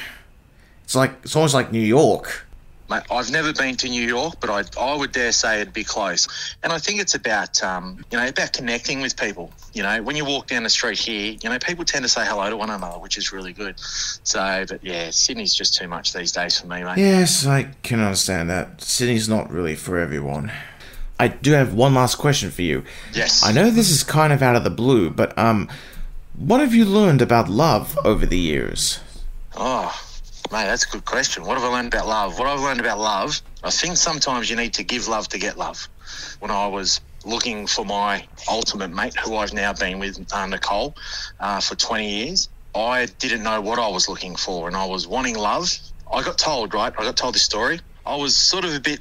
It's 0.84 0.94
like 0.94 1.14
it's 1.24 1.34
almost 1.34 1.54
like 1.54 1.72
New 1.72 1.80
York. 1.80 2.43
Mate, 2.90 3.02
I've 3.10 3.30
never 3.30 3.52
been 3.52 3.76
to 3.76 3.88
New 3.88 4.06
York, 4.06 4.34
but 4.40 4.50
I, 4.50 4.62
I 4.78 4.94
would 4.94 5.12
dare 5.12 5.32
say 5.32 5.62
it'd 5.62 5.72
be 5.72 5.84
close. 5.84 6.28
And 6.62 6.70
I 6.70 6.78
think 6.78 7.00
it's 7.00 7.14
about, 7.14 7.62
um, 7.62 8.04
you 8.10 8.18
know, 8.18 8.28
about 8.28 8.52
connecting 8.52 9.00
with 9.00 9.16
people. 9.16 9.50
You 9.72 9.82
know, 9.82 10.02
when 10.02 10.16
you 10.16 10.24
walk 10.26 10.48
down 10.48 10.64
the 10.64 10.70
street 10.70 10.98
here, 10.98 11.36
you 11.42 11.48
know, 11.48 11.58
people 11.58 11.84
tend 11.86 12.04
to 12.04 12.10
say 12.10 12.26
hello 12.26 12.50
to 12.50 12.56
one 12.56 12.68
another, 12.68 12.98
which 12.98 13.16
is 13.16 13.32
really 13.32 13.54
good. 13.54 13.78
So, 13.78 14.66
but 14.68 14.84
yeah, 14.84 15.08
Sydney's 15.10 15.54
just 15.54 15.74
too 15.74 15.88
much 15.88 16.12
these 16.12 16.30
days 16.30 16.60
for 16.60 16.66
me, 16.66 16.84
mate. 16.84 16.98
Yes, 16.98 17.46
I 17.46 17.70
can 17.82 18.00
understand 18.00 18.50
that. 18.50 18.82
Sydney's 18.82 19.28
not 19.30 19.50
really 19.50 19.76
for 19.76 19.98
everyone. 19.98 20.52
I 21.18 21.28
do 21.28 21.52
have 21.52 21.72
one 21.72 21.94
last 21.94 22.16
question 22.16 22.50
for 22.50 22.62
you. 22.62 22.84
Yes. 23.14 23.42
I 23.44 23.52
know 23.52 23.70
this 23.70 23.90
is 23.90 24.02
kind 24.02 24.32
of 24.32 24.42
out 24.42 24.56
of 24.56 24.64
the 24.64 24.70
blue, 24.70 25.10
but 25.10 25.36
um, 25.38 25.70
what 26.36 26.60
have 26.60 26.74
you 26.74 26.84
learned 26.84 27.22
about 27.22 27.48
love 27.48 27.96
over 28.04 28.26
the 28.26 28.38
years? 28.38 29.00
Oh, 29.56 29.96
mate, 30.54 30.66
that's 30.66 30.84
a 30.84 30.88
good 30.88 31.04
question. 31.04 31.44
What 31.44 31.58
have 31.58 31.64
I 31.64 31.74
learned 31.74 31.92
about 31.92 32.06
love? 32.06 32.38
What 32.38 32.46
I've 32.46 32.60
learned 32.60 32.78
about 32.78 33.00
love, 33.00 33.42
I 33.64 33.70
think 33.70 33.96
sometimes 33.96 34.48
you 34.48 34.54
need 34.54 34.74
to 34.74 34.84
give 34.84 35.08
love 35.08 35.28
to 35.30 35.38
get 35.38 35.58
love. 35.58 35.88
When 36.38 36.52
I 36.52 36.68
was 36.68 37.00
looking 37.24 37.66
for 37.66 37.84
my 37.84 38.24
ultimate 38.48 38.90
mate, 38.90 39.18
who 39.18 39.36
I've 39.36 39.52
now 39.52 39.72
been 39.72 39.98
with, 39.98 40.32
uh, 40.32 40.46
Nicole, 40.46 40.94
uh, 41.40 41.58
for 41.60 41.74
20 41.74 42.08
years, 42.08 42.48
I 42.72 43.06
didn't 43.18 43.42
know 43.42 43.60
what 43.60 43.80
I 43.80 43.88
was 43.88 44.08
looking 44.08 44.36
for, 44.36 44.68
and 44.68 44.76
I 44.76 44.84
was 44.84 45.08
wanting 45.08 45.36
love. 45.36 45.76
I 46.12 46.22
got 46.22 46.38
told, 46.38 46.72
right? 46.72 46.92
I 46.96 47.02
got 47.02 47.16
told 47.16 47.34
this 47.34 47.42
story. 47.42 47.80
I 48.06 48.14
was 48.14 48.36
sort 48.36 48.64
of 48.64 48.76
a 48.76 48.80
bit 48.80 49.00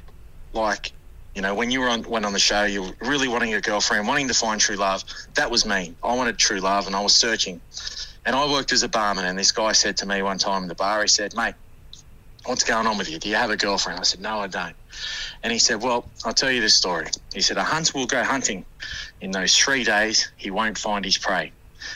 like, 0.54 0.92
you 1.36 1.42
know, 1.42 1.54
when 1.54 1.70
you 1.70 1.80
were 1.80 1.88
on 1.88 2.02
went 2.02 2.24
on 2.24 2.32
the 2.32 2.40
show, 2.40 2.64
you 2.64 2.82
were 2.82 2.96
really 3.02 3.28
wanting 3.28 3.54
a 3.54 3.60
girlfriend, 3.60 4.08
wanting 4.08 4.26
to 4.26 4.34
find 4.34 4.60
true 4.60 4.76
love. 4.76 5.04
That 5.36 5.52
was 5.52 5.64
me. 5.64 5.94
I 6.02 6.16
wanted 6.16 6.36
true 6.36 6.58
love, 6.58 6.88
and 6.88 6.96
I 6.96 7.00
was 7.00 7.14
searching. 7.14 7.60
And 8.26 8.34
I 8.34 8.50
worked 8.50 8.72
as 8.72 8.82
a 8.82 8.88
barman, 8.88 9.24
and 9.24 9.38
this 9.38 9.52
guy 9.52 9.72
said 9.72 9.98
to 9.98 10.06
me 10.06 10.22
one 10.22 10.38
time 10.38 10.62
in 10.62 10.68
the 10.68 10.74
bar, 10.74 11.02
he 11.02 11.08
said, 11.08 11.34
"Mate, 11.34 11.54
what's 12.44 12.64
going 12.64 12.86
on 12.86 12.98
with 12.98 13.10
you? 13.10 13.18
Do 13.18 13.28
you 13.28 13.36
have 13.36 13.50
a 13.50 13.56
girlfriend?" 13.56 14.00
I 14.00 14.04
said, 14.04 14.20
"No, 14.20 14.38
I 14.38 14.46
don't." 14.46 14.76
And 15.44 15.52
he 15.52 15.58
said, 15.58 15.82
Well, 15.82 16.08
I'll 16.24 16.32
tell 16.32 16.50
you 16.50 16.62
this 16.62 16.74
story. 16.74 17.06
He 17.34 17.42
said, 17.42 17.58
A 17.58 17.62
hunter 17.62 17.92
will 17.94 18.06
go 18.06 18.24
hunting. 18.24 18.64
In 19.20 19.30
those 19.30 19.54
three 19.54 19.84
days, 19.84 20.32
he 20.36 20.50
won't 20.50 20.78
find 20.78 21.04
his 21.04 21.18
prey. 21.18 21.52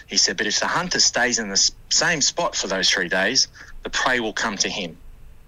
He 0.06 0.18
said, 0.18 0.36
But 0.36 0.46
if 0.46 0.60
the 0.60 0.66
hunter 0.66 1.00
stays 1.00 1.38
in 1.38 1.48
the 1.48 1.70
same 1.88 2.20
spot 2.20 2.54
for 2.54 2.66
those 2.66 2.90
three 2.90 3.08
days, 3.08 3.48
the 3.84 3.90
prey 3.90 4.20
will 4.20 4.34
come 4.34 4.58
to 4.58 4.68
him. 4.68 4.98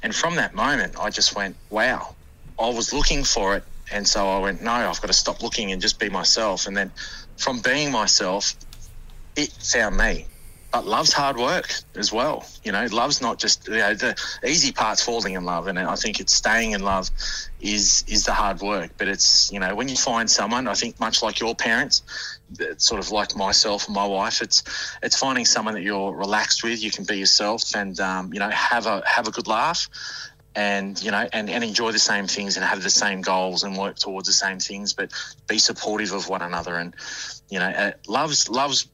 And 0.02 0.14
from 0.14 0.36
that 0.36 0.54
moment, 0.54 0.98
I 0.98 1.10
just 1.10 1.36
went, 1.36 1.56
Wow. 1.68 2.14
I 2.58 2.70
was 2.70 2.92
looking 2.92 3.22
for 3.22 3.54
it. 3.54 3.64
And 3.92 4.08
so 4.08 4.26
I 4.26 4.38
went, 4.38 4.62
No, 4.62 4.72
I've 4.72 5.00
got 5.00 5.08
to 5.08 5.12
stop 5.12 5.42
looking 5.42 5.70
and 5.70 5.82
just 5.82 5.98
be 5.98 6.08
myself. 6.08 6.66
And 6.66 6.74
then 6.74 6.90
from 7.36 7.60
being 7.60 7.92
myself, 7.92 8.54
it 9.36 9.52
found 9.52 9.98
me. 9.98 10.26
But 10.72 10.86
love's 10.86 11.12
hard 11.12 11.36
work 11.36 11.72
as 11.96 12.12
well. 12.12 12.46
You 12.62 12.70
know, 12.70 12.86
love's 12.92 13.20
not 13.20 13.40
just 13.40 13.66
you 13.66 13.78
know 13.78 13.94
the 13.94 14.14
easy 14.46 14.70
part's 14.70 15.02
falling 15.02 15.34
in 15.34 15.44
love, 15.44 15.66
and 15.66 15.78
I 15.78 15.96
think 15.96 16.20
it's 16.20 16.32
staying 16.32 16.72
in 16.72 16.82
love 16.82 17.10
is 17.60 18.04
is 18.06 18.24
the 18.24 18.32
hard 18.32 18.60
work. 18.60 18.92
But 18.96 19.08
it's 19.08 19.50
you 19.52 19.58
know 19.58 19.74
when 19.74 19.88
you 19.88 19.96
find 19.96 20.30
someone, 20.30 20.68
I 20.68 20.74
think 20.74 21.00
much 21.00 21.22
like 21.22 21.40
your 21.40 21.56
parents, 21.56 22.02
sort 22.76 23.00
of 23.00 23.10
like 23.10 23.34
myself 23.34 23.86
and 23.86 23.94
my 23.96 24.06
wife, 24.06 24.42
it's 24.42 24.62
it's 25.02 25.18
finding 25.18 25.44
someone 25.44 25.74
that 25.74 25.82
you're 25.82 26.14
relaxed 26.14 26.62
with. 26.62 26.82
You 26.82 26.92
can 26.92 27.04
be 27.04 27.18
yourself, 27.18 27.74
and 27.74 27.98
um, 27.98 28.32
you 28.32 28.38
know 28.38 28.50
have 28.50 28.86
a 28.86 29.02
have 29.04 29.26
a 29.26 29.32
good 29.32 29.48
laugh, 29.48 29.88
and 30.54 31.02
you 31.02 31.10
know 31.10 31.28
and, 31.32 31.50
and 31.50 31.64
enjoy 31.64 31.90
the 31.90 31.98
same 31.98 32.26
things 32.26 32.56
and 32.56 32.64
have 32.64 32.82
the 32.82 32.90
same 32.90 33.22
goals 33.22 33.64
and 33.64 33.76
work 33.76 33.96
towards 33.96 34.28
the 34.28 34.32
same 34.32 34.60
things, 34.60 34.92
but 34.92 35.12
be 35.48 35.58
supportive 35.58 36.12
of 36.12 36.28
one 36.28 36.42
another. 36.42 36.76
And 36.76 36.94
you 37.48 37.58
know, 37.58 37.68
uh, 37.68 37.92
love's 38.06 38.48
love's 38.48 38.86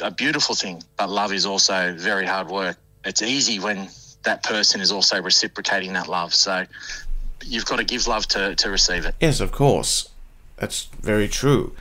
a 0.00 0.10
beautiful 0.10 0.54
thing, 0.54 0.82
but 0.96 1.08
love 1.10 1.32
is 1.32 1.46
also 1.46 1.94
very 1.96 2.26
hard 2.26 2.48
work. 2.48 2.76
It's 3.04 3.22
easy 3.22 3.58
when 3.58 3.88
that 4.24 4.42
person 4.42 4.80
is 4.80 4.90
also 4.90 5.20
reciprocating 5.20 5.92
that 5.92 6.08
love. 6.08 6.34
So 6.34 6.64
you've 7.44 7.66
got 7.66 7.76
to 7.76 7.84
give 7.84 8.06
love 8.06 8.26
to, 8.28 8.54
to 8.56 8.70
receive 8.70 9.04
it. 9.04 9.14
Yes, 9.20 9.40
of 9.40 9.52
course. 9.52 10.08
That's 10.56 10.84
very 11.00 11.28
true. 11.28 11.74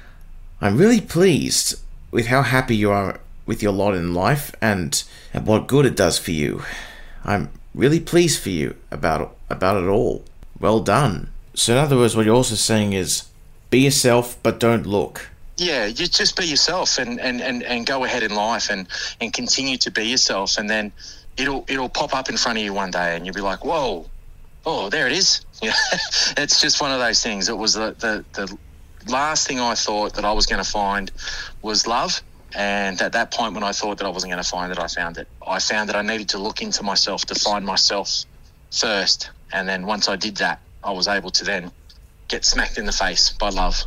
I'm 0.62 0.78
really 0.78 1.02
pleased 1.02 1.80
with 2.12 2.28
how 2.28 2.42
happy 2.42 2.76
you 2.76 2.92
are 2.92 3.20
with 3.46 3.62
your 3.62 3.72
lot 3.72 3.94
in 3.94 4.14
life 4.14 4.54
and, 4.62 5.04
and 5.34 5.46
what 5.46 5.68
good 5.68 5.86
it 5.86 5.96
does 5.96 6.18
for 6.18 6.32
you. 6.32 6.64
I'm 7.26 7.50
really 7.74 8.00
pleased 8.00 8.42
for 8.42 8.50
you 8.50 8.76
about 8.92 9.36
about 9.50 9.82
it 9.82 9.88
all. 9.88 10.24
Well 10.60 10.80
done. 10.80 11.32
So 11.54 11.74
in 11.74 11.80
other 11.80 11.98
words, 11.98 12.16
what 12.16 12.26
you're 12.26 12.36
also 12.36 12.56
saying 12.56 12.94
is 12.94 13.26
be 13.70 13.80
yourself 13.80 14.38
but 14.44 14.60
don't 14.60 14.86
look. 14.86 15.30
Yeah, 15.58 15.86
you 15.86 16.08
just 16.08 16.36
be 16.36 16.46
yourself 16.46 16.98
and, 16.98 17.20
and, 17.20 17.40
and, 17.42 17.64
and 17.64 17.86
go 17.86 18.04
ahead 18.04 18.24
in 18.24 18.34
life 18.34 18.70
and, 18.72 18.88
and 19.22 19.32
continue 19.32 19.78
to 19.78 19.92
be 19.92 20.06
yourself 20.06 20.58
and 20.58 20.70
then 20.70 20.92
it'll 21.38 21.66
it'll 21.68 21.90
pop 21.90 22.14
up 22.16 22.30
in 22.30 22.38
front 22.38 22.58
of 22.58 22.64
you 22.64 22.74
one 22.74 22.92
day 22.92 23.16
and 23.16 23.26
you'll 23.26 23.36
be 23.36 23.42
like, 23.42 23.64
Whoa, 23.64 24.10
oh, 24.66 24.90
there 24.90 25.08
it 25.08 25.14
is. 25.14 25.42
Yeah. 25.62 25.72
it's 26.36 26.60
just 26.60 26.82
one 26.82 26.92
of 26.92 27.00
those 27.00 27.24
things. 27.24 27.48
It 27.48 27.58
was 27.58 27.76
the, 27.76 27.96
the, 28.00 28.26
the 28.34 28.58
last 29.10 29.48
thing 29.48 29.62
I 29.62 29.76
thought 29.76 30.16
that 30.16 30.26
I 30.26 30.34
was 30.34 30.46
going 30.46 30.62
to 30.62 30.70
find 30.70 31.10
was 31.62 31.88
love. 31.88 32.22
And 32.54 33.02
at 33.02 33.14
that 33.14 33.32
point, 33.32 33.54
when 33.54 33.64
I 33.64 33.72
thought 33.72 33.98
that 34.00 34.06
I 34.06 34.10
wasn't 34.10 34.34
going 34.34 34.44
to 34.44 34.50
find 34.50 34.74
it, 34.74 34.78
I 34.78 34.88
found 34.88 35.18
it. 35.18 35.30
I 35.48 35.60
found 35.60 35.88
that 35.88 35.96
I 35.96 36.02
needed 36.02 36.28
to 36.30 36.38
look 36.38 36.62
into 36.62 36.84
myself 36.84 37.26
to 37.28 37.36
find 37.36 37.66
myself 37.66 38.26
first. 38.72 39.30
And 39.54 39.70
then 39.70 39.86
once 39.86 40.10
I 40.10 40.18
did 40.18 40.36
that, 40.38 40.60
I 40.84 40.92
was 40.92 41.08
able 41.08 41.32
to 41.32 41.46
then 41.46 41.72
get 42.28 42.44
smacked 42.44 42.78
in 42.78 42.86
the 42.86 42.92
face 42.92 43.32
by 43.40 43.50
love. 43.50 43.82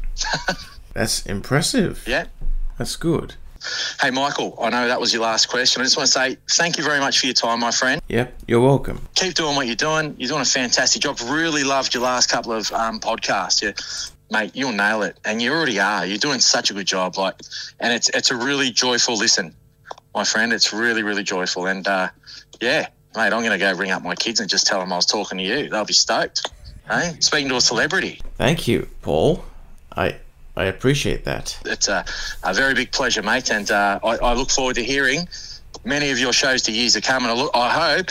That's 0.97 1.27
impressive. 1.27 2.03
yeah. 2.07 2.25
That's 2.79 2.97
good. 2.97 3.35
Hey, 4.01 4.11
Michael, 4.11 4.57
I 4.61 4.71
know 4.71 4.89
that 4.89 4.99
was 4.99 5.13
your 5.13 5.23
last 5.23 5.47
question. 5.51 5.83
I 5.83 5.85
just 5.85 5.97
want 5.97 6.07
to 6.07 6.13
say 6.13 6.39
thank 6.51 6.79
you 6.79 6.85
very 6.85 7.01
much 7.01 7.21
for 7.21 7.27
your 7.27 7.35
time, 7.35 7.61
my 7.61 7.71
friend. 7.71 8.01
Yep, 8.09 8.35
you're 8.47 8.61
welcome. 8.61 9.07
Keep 9.15 9.35
doing 9.35 9.57
what 9.57 9.67
you're 9.67 9.77
doing. 9.77 10.15
You're 10.19 10.29
doing 10.29 10.41
a 10.41 10.47
fantastic 10.47 11.03
job. 11.03 11.19
Really 11.27 11.65
loved 11.65 11.93
your 11.93 12.03
last 12.03 12.31
couple 12.31 12.53
of 12.53 12.73
um, 12.73 12.99
podcasts. 13.01 13.61
You, 13.63 13.75
mate, 14.31 14.53
you'll 14.55 14.73
nail 14.73 15.03
it, 15.03 15.19
and 15.25 15.43
you 15.43 15.53
already 15.53 15.79
are. 15.79 16.07
You're 16.07 16.17
doing 16.17 16.39
such 16.41 16.71
a 16.71 16.75
good 16.75 16.87
job. 16.87 17.19
Like, 17.19 17.35
and 17.81 17.93
it's 17.93 18.09
it's 18.11 18.31
a 18.31 18.37
really 18.37 18.71
joyful 18.71 19.19
listen, 19.19 19.55
my 20.15 20.25
friend. 20.25 20.53
It's 20.53 20.73
really 20.73 21.03
really 21.03 21.25
joyful, 21.25 21.67
and 21.67 21.87
uh, 21.87 22.09
yeah, 22.61 22.89
mate, 23.15 23.33
I'm 23.33 23.43
gonna 23.43 23.59
go 23.59 23.73
ring 23.75 23.91
up 23.91 24.03
my 24.03 24.15
kids 24.15 24.41
and 24.41 24.49
just 24.49 24.67
tell 24.67 24.81
them 24.81 24.93
I 24.93 24.97
was 24.97 25.07
talking 25.07 25.37
to 25.39 25.45
you. 25.45 25.69
They'll 25.69 25.85
be 25.85 25.93
stoked. 25.93 26.51
Hey, 26.89 27.17
speaking 27.21 27.49
to 27.51 27.57
a 27.57 27.61
celebrity. 27.61 28.21
Thank 28.37 28.69
you, 28.69 28.89
Paul. 29.03 29.45
I 29.95 30.17
I 30.57 30.65
appreciate 30.65 31.25
that. 31.25 31.59
It's 31.67 31.89
a, 31.89 32.05
a 32.43 32.55
very 32.55 32.75
big 32.75 32.91
pleasure, 32.93 33.23
mate, 33.23 33.51
and 33.51 33.71
uh, 33.71 34.01
I, 34.03 34.17
I 34.17 34.33
look 34.35 34.51
forward 34.51 34.77
to 34.77 34.85
hearing 34.85 35.29
many 35.85 36.11
of 36.11 36.19
your 36.19 36.33
shows 36.33 36.63
to 36.63 36.73
years 36.73 36.95
to 36.95 37.01
come. 37.01 37.25
And 37.25 37.33
I, 37.33 37.35
look, 37.35 37.51
I 37.55 37.69
hope 37.69 38.09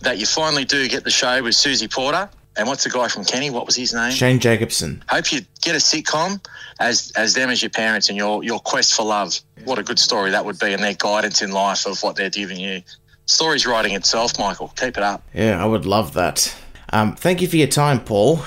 that 0.00 0.18
you 0.18 0.26
finally 0.26 0.64
do 0.64 0.88
get 0.88 1.04
the 1.04 1.10
show 1.10 1.42
with 1.42 1.54
Susie 1.54 1.88
Porter. 1.88 2.28
And 2.56 2.66
what's 2.66 2.84
the 2.84 2.90
guy 2.90 3.08
from 3.08 3.24
Kenny? 3.24 3.48
What 3.48 3.64
was 3.64 3.76
his 3.76 3.94
name? 3.94 4.10
Shane 4.12 4.40
Jacobson. 4.40 5.02
Hope 5.08 5.32
you 5.32 5.40
get 5.62 5.74
a 5.74 5.78
sitcom 5.78 6.44
as 6.80 7.12
as 7.16 7.32
them 7.34 7.48
as 7.48 7.62
your 7.62 7.70
parents 7.70 8.08
and 8.08 8.18
your 8.18 8.42
your 8.42 8.58
quest 8.58 8.92
for 8.92 9.04
love. 9.04 9.40
What 9.64 9.78
a 9.78 9.82
good 9.82 9.98
story 9.98 10.30
that 10.32 10.44
would 10.44 10.58
be, 10.58 10.72
and 10.72 10.82
their 10.82 10.94
guidance 10.94 11.42
in 11.42 11.52
life 11.52 11.86
of 11.86 12.02
what 12.02 12.16
they're 12.16 12.28
giving 12.28 12.58
you. 12.58 12.82
Story's 13.26 13.66
writing 13.66 13.94
itself, 13.94 14.36
Michael. 14.38 14.68
Keep 14.76 14.96
it 14.98 15.04
up. 15.04 15.22
Yeah, 15.32 15.62
I 15.62 15.66
would 15.66 15.86
love 15.86 16.14
that. 16.14 16.54
Um, 16.92 17.14
thank 17.14 17.40
you 17.40 17.46
for 17.46 17.56
your 17.56 17.68
time, 17.68 18.00
Paul. 18.00 18.40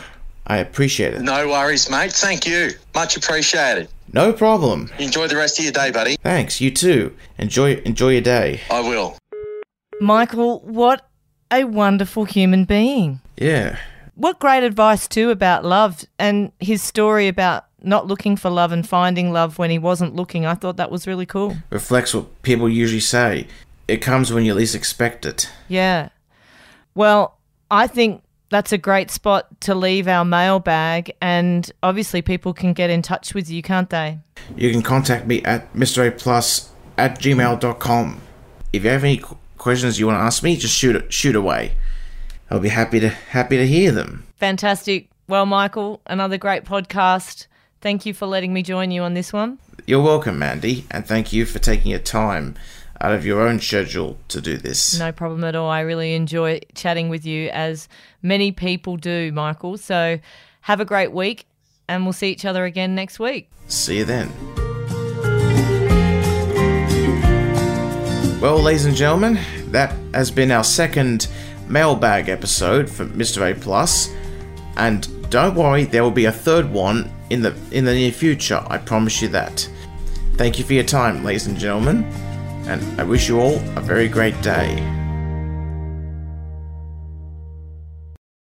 I 0.45 0.57
appreciate 0.57 1.13
it. 1.13 1.21
No 1.21 1.47
worries, 1.47 1.89
mate. 1.89 2.13
Thank 2.13 2.45
you. 2.45 2.71
Much 2.93 3.15
appreciated. 3.17 3.87
No 4.11 4.33
problem. 4.33 4.91
Enjoy 4.99 5.27
the 5.27 5.35
rest 5.35 5.57
of 5.57 5.65
your 5.65 5.73
day, 5.73 5.91
buddy. 5.91 6.17
Thanks. 6.17 6.61
You 6.61 6.71
too. 6.71 7.15
Enjoy 7.37 7.75
enjoy 7.85 8.09
your 8.09 8.21
day. 8.21 8.61
I 8.69 8.81
will. 8.81 9.17
Michael, 10.01 10.59
what 10.61 11.07
a 11.51 11.63
wonderful 11.63 12.25
human 12.25 12.65
being. 12.65 13.21
Yeah. 13.37 13.77
What 14.15 14.39
great 14.39 14.63
advice, 14.63 15.07
too, 15.07 15.31
about 15.31 15.65
love 15.65 16.03
and 16.19 16.51
his 16.59 16.83
story 16.83 17.27
about 17.27 17.65
not 17.81 18.07
looking 18.07 18.35
for 18.35 18.49
love 18.49 18.71
and 18.71 18.87
finding 18.87 19.31
love 19.31 19.57
when 19.57 19.69
he 19.69 19.79
wasn't 19.79 20.15
looking. 20.15 20.45
I 20.45 20.55
thought 20.55 20.77
that 20.77 20.91
was 20.91 21.07
really 21.07 21.25
cool. 21.25 21.57
Reflects 21.69 22.13
what 22.13 22.41
people 22.43 22.69
usually 22.69 22.99
say. 22.99 23.47
It 23.87 23.97
comes 23.97 24.31
when 24.31 24.45
you 24.45 24.53
least 24.53 24.75
expect 24.75 25.25
it. 25.25 25.49
Yeah. 25.67 26.09
Well, 26.95 27.39
I 27.69 27.87
think 27.87 28.22
that's 28.53 28.71
a 28.71 28.77
great 28.77 29.09
spot 29.09 29.47
to 29.61 29.73
leave 29.73 30.07
our 30.07 30.23
mailbag, 30.23 31.11
and 31.19 31.71
obviously 31.81 32.21
people 32.21 32.53
can 32.53 32.73
get 32.73 32.91
in 32.91 33.01
touch 33.01 33.33
with 33.33 33.49
you, 33.49 33.63
can't 33.63 33.89
they? 33.89 34.19
You 34.55 34.71
can 34.71 34.83
contact 34.83 35.25
me 35.25 35.41
at 35.43 35.73
Mr. 35.73 36.07
A 36.07 36.11
Plus 36.11 36.69
at 36.95 37.19
gmail.com. 37.19 38.21
If 38.71 38.83
you 38.83 38.89
have 38.91 39.03
any 39.03 39.21
questions 39.57 39.99
you 39.99 40.05
want 40.05 40.17
to 40.17 40.21
ask 40.21 40.43
me, 40.43 40.55
just 40.55 40.75
shoot 40.75 40.95
it, 40.95 41.11
shoot 41.11 41.35
away. 41.35 41.73
I'll 42.51 42.59
be 42.59 42.69
happy 42.69 42.99
to 42.99 43.09
happy 43.09 43.57
to 43.57 43.65
hear 43.65 43.91
them. 43.91 44.27
Fantastic. 44.35 45.09
Well, 45.27 45.47
Michael, 45.47 46.01
another 46.05 46.37
great 46.37 46.63
podcast. 46.63 47.47
Thank 47.81 48.05
you 48.05 48.13
for 48.13 48.27
letting 48.27 48.53
me 48.53 48.61
join 48.61 48.91
you 48.91 49.01
on 49.01 49.15
this 49.15 49.33
one. 49.33 49.57
You're 49.87 50.03
welcome, 50.03 50.37
Mandy, 50.37 50.85
and 50.91 51.07
thank 51.07 51.33
you 51.33 51.47
for 51.47 51.57
taking 51.57 51.89
your 51.89 51.99
time 51.99 52.55
out 53.01 53.13
of 53.13 53.25
your 53.25 53.41
own 53.41 53.59
schedule 53.59 54.17
to 54.29 54.39
do 54.39 54.57
this. 54.57 54.97
No 54.97 55.11
problem 55.11 55.43
at 55.43 55.55
all. 55.55 55.69
I 55.69 55.81
really 55.81 56.13
enjoy 56.13 56.61
chatting 56.73 57.09
with 57.09 57.25
you, 57.25 57.49
as 57.49 57.89
many 58.23 58.51
people 58.51 58.97
do, 58.97 59.31
Michael. 59.31 59.77
So 59.77 60.19
have 60.61 60.79
a 60.79 60.85
great 60.85 61.11
week, 61.11 61.45
and 61.87 62.03
we'll 62.05 62.13
see 62.13 62.31
each 62.31 62.45
other 62.45 62.65
again 62.65 62.95
next 62.95 63.19
week. 63.19 63.49
See 63.67 63.97
you 63.97 64.05
then. 64.05 64.31
Well, 68.41 68.59
ladies 68.59 68.85
and 68.85 68.95
gentlemen, 68.95 69.39
that 69.67 69.95
has 70.13 70.31
been 70.31 70.51
our 70.51 70.63
second 70.63 71.27
mailbag 71.69 72.27
episode 72.27 72.89
for 72.89 73.05
Mr. 73.05 73.49
A 73.49 73.55
Plus, 73.57 74.09
and 74.75 75.07
don't 75.29 75.55
worry, 75.55 75.85
there 75.85 76.03
will 76.03 76.11
be 76.11 76.25
a 76.25 76.31
third 76.31 76.69
one 76.69 77.09
in 77.29 77.41
the 77.41 77.55
in 77.71 77.85
the 77.85 77.93
near 77.93 78.11
future. 78.11 78.61
I 78.67 78.77
promise 78.77 79.21
you 79.21 79.29
that. 79.29 79.69
Thank 80.35 80.59
you 80.59 80.65
for 80.65 80.73
your 80.73 80.83
time, 80.83 81.23
ladies 81.23 81.47
and 81.47 81.57
gentlemen, 81.57 82.03
and 82.67 82.99
I 82.99 83.03
wish 83.03 83.29
you 83.29 83.39
all 83.39 83.55
a 83.77 83.81
very 83.81 84.07
great 84.07 84.39
day. 84.41 85.02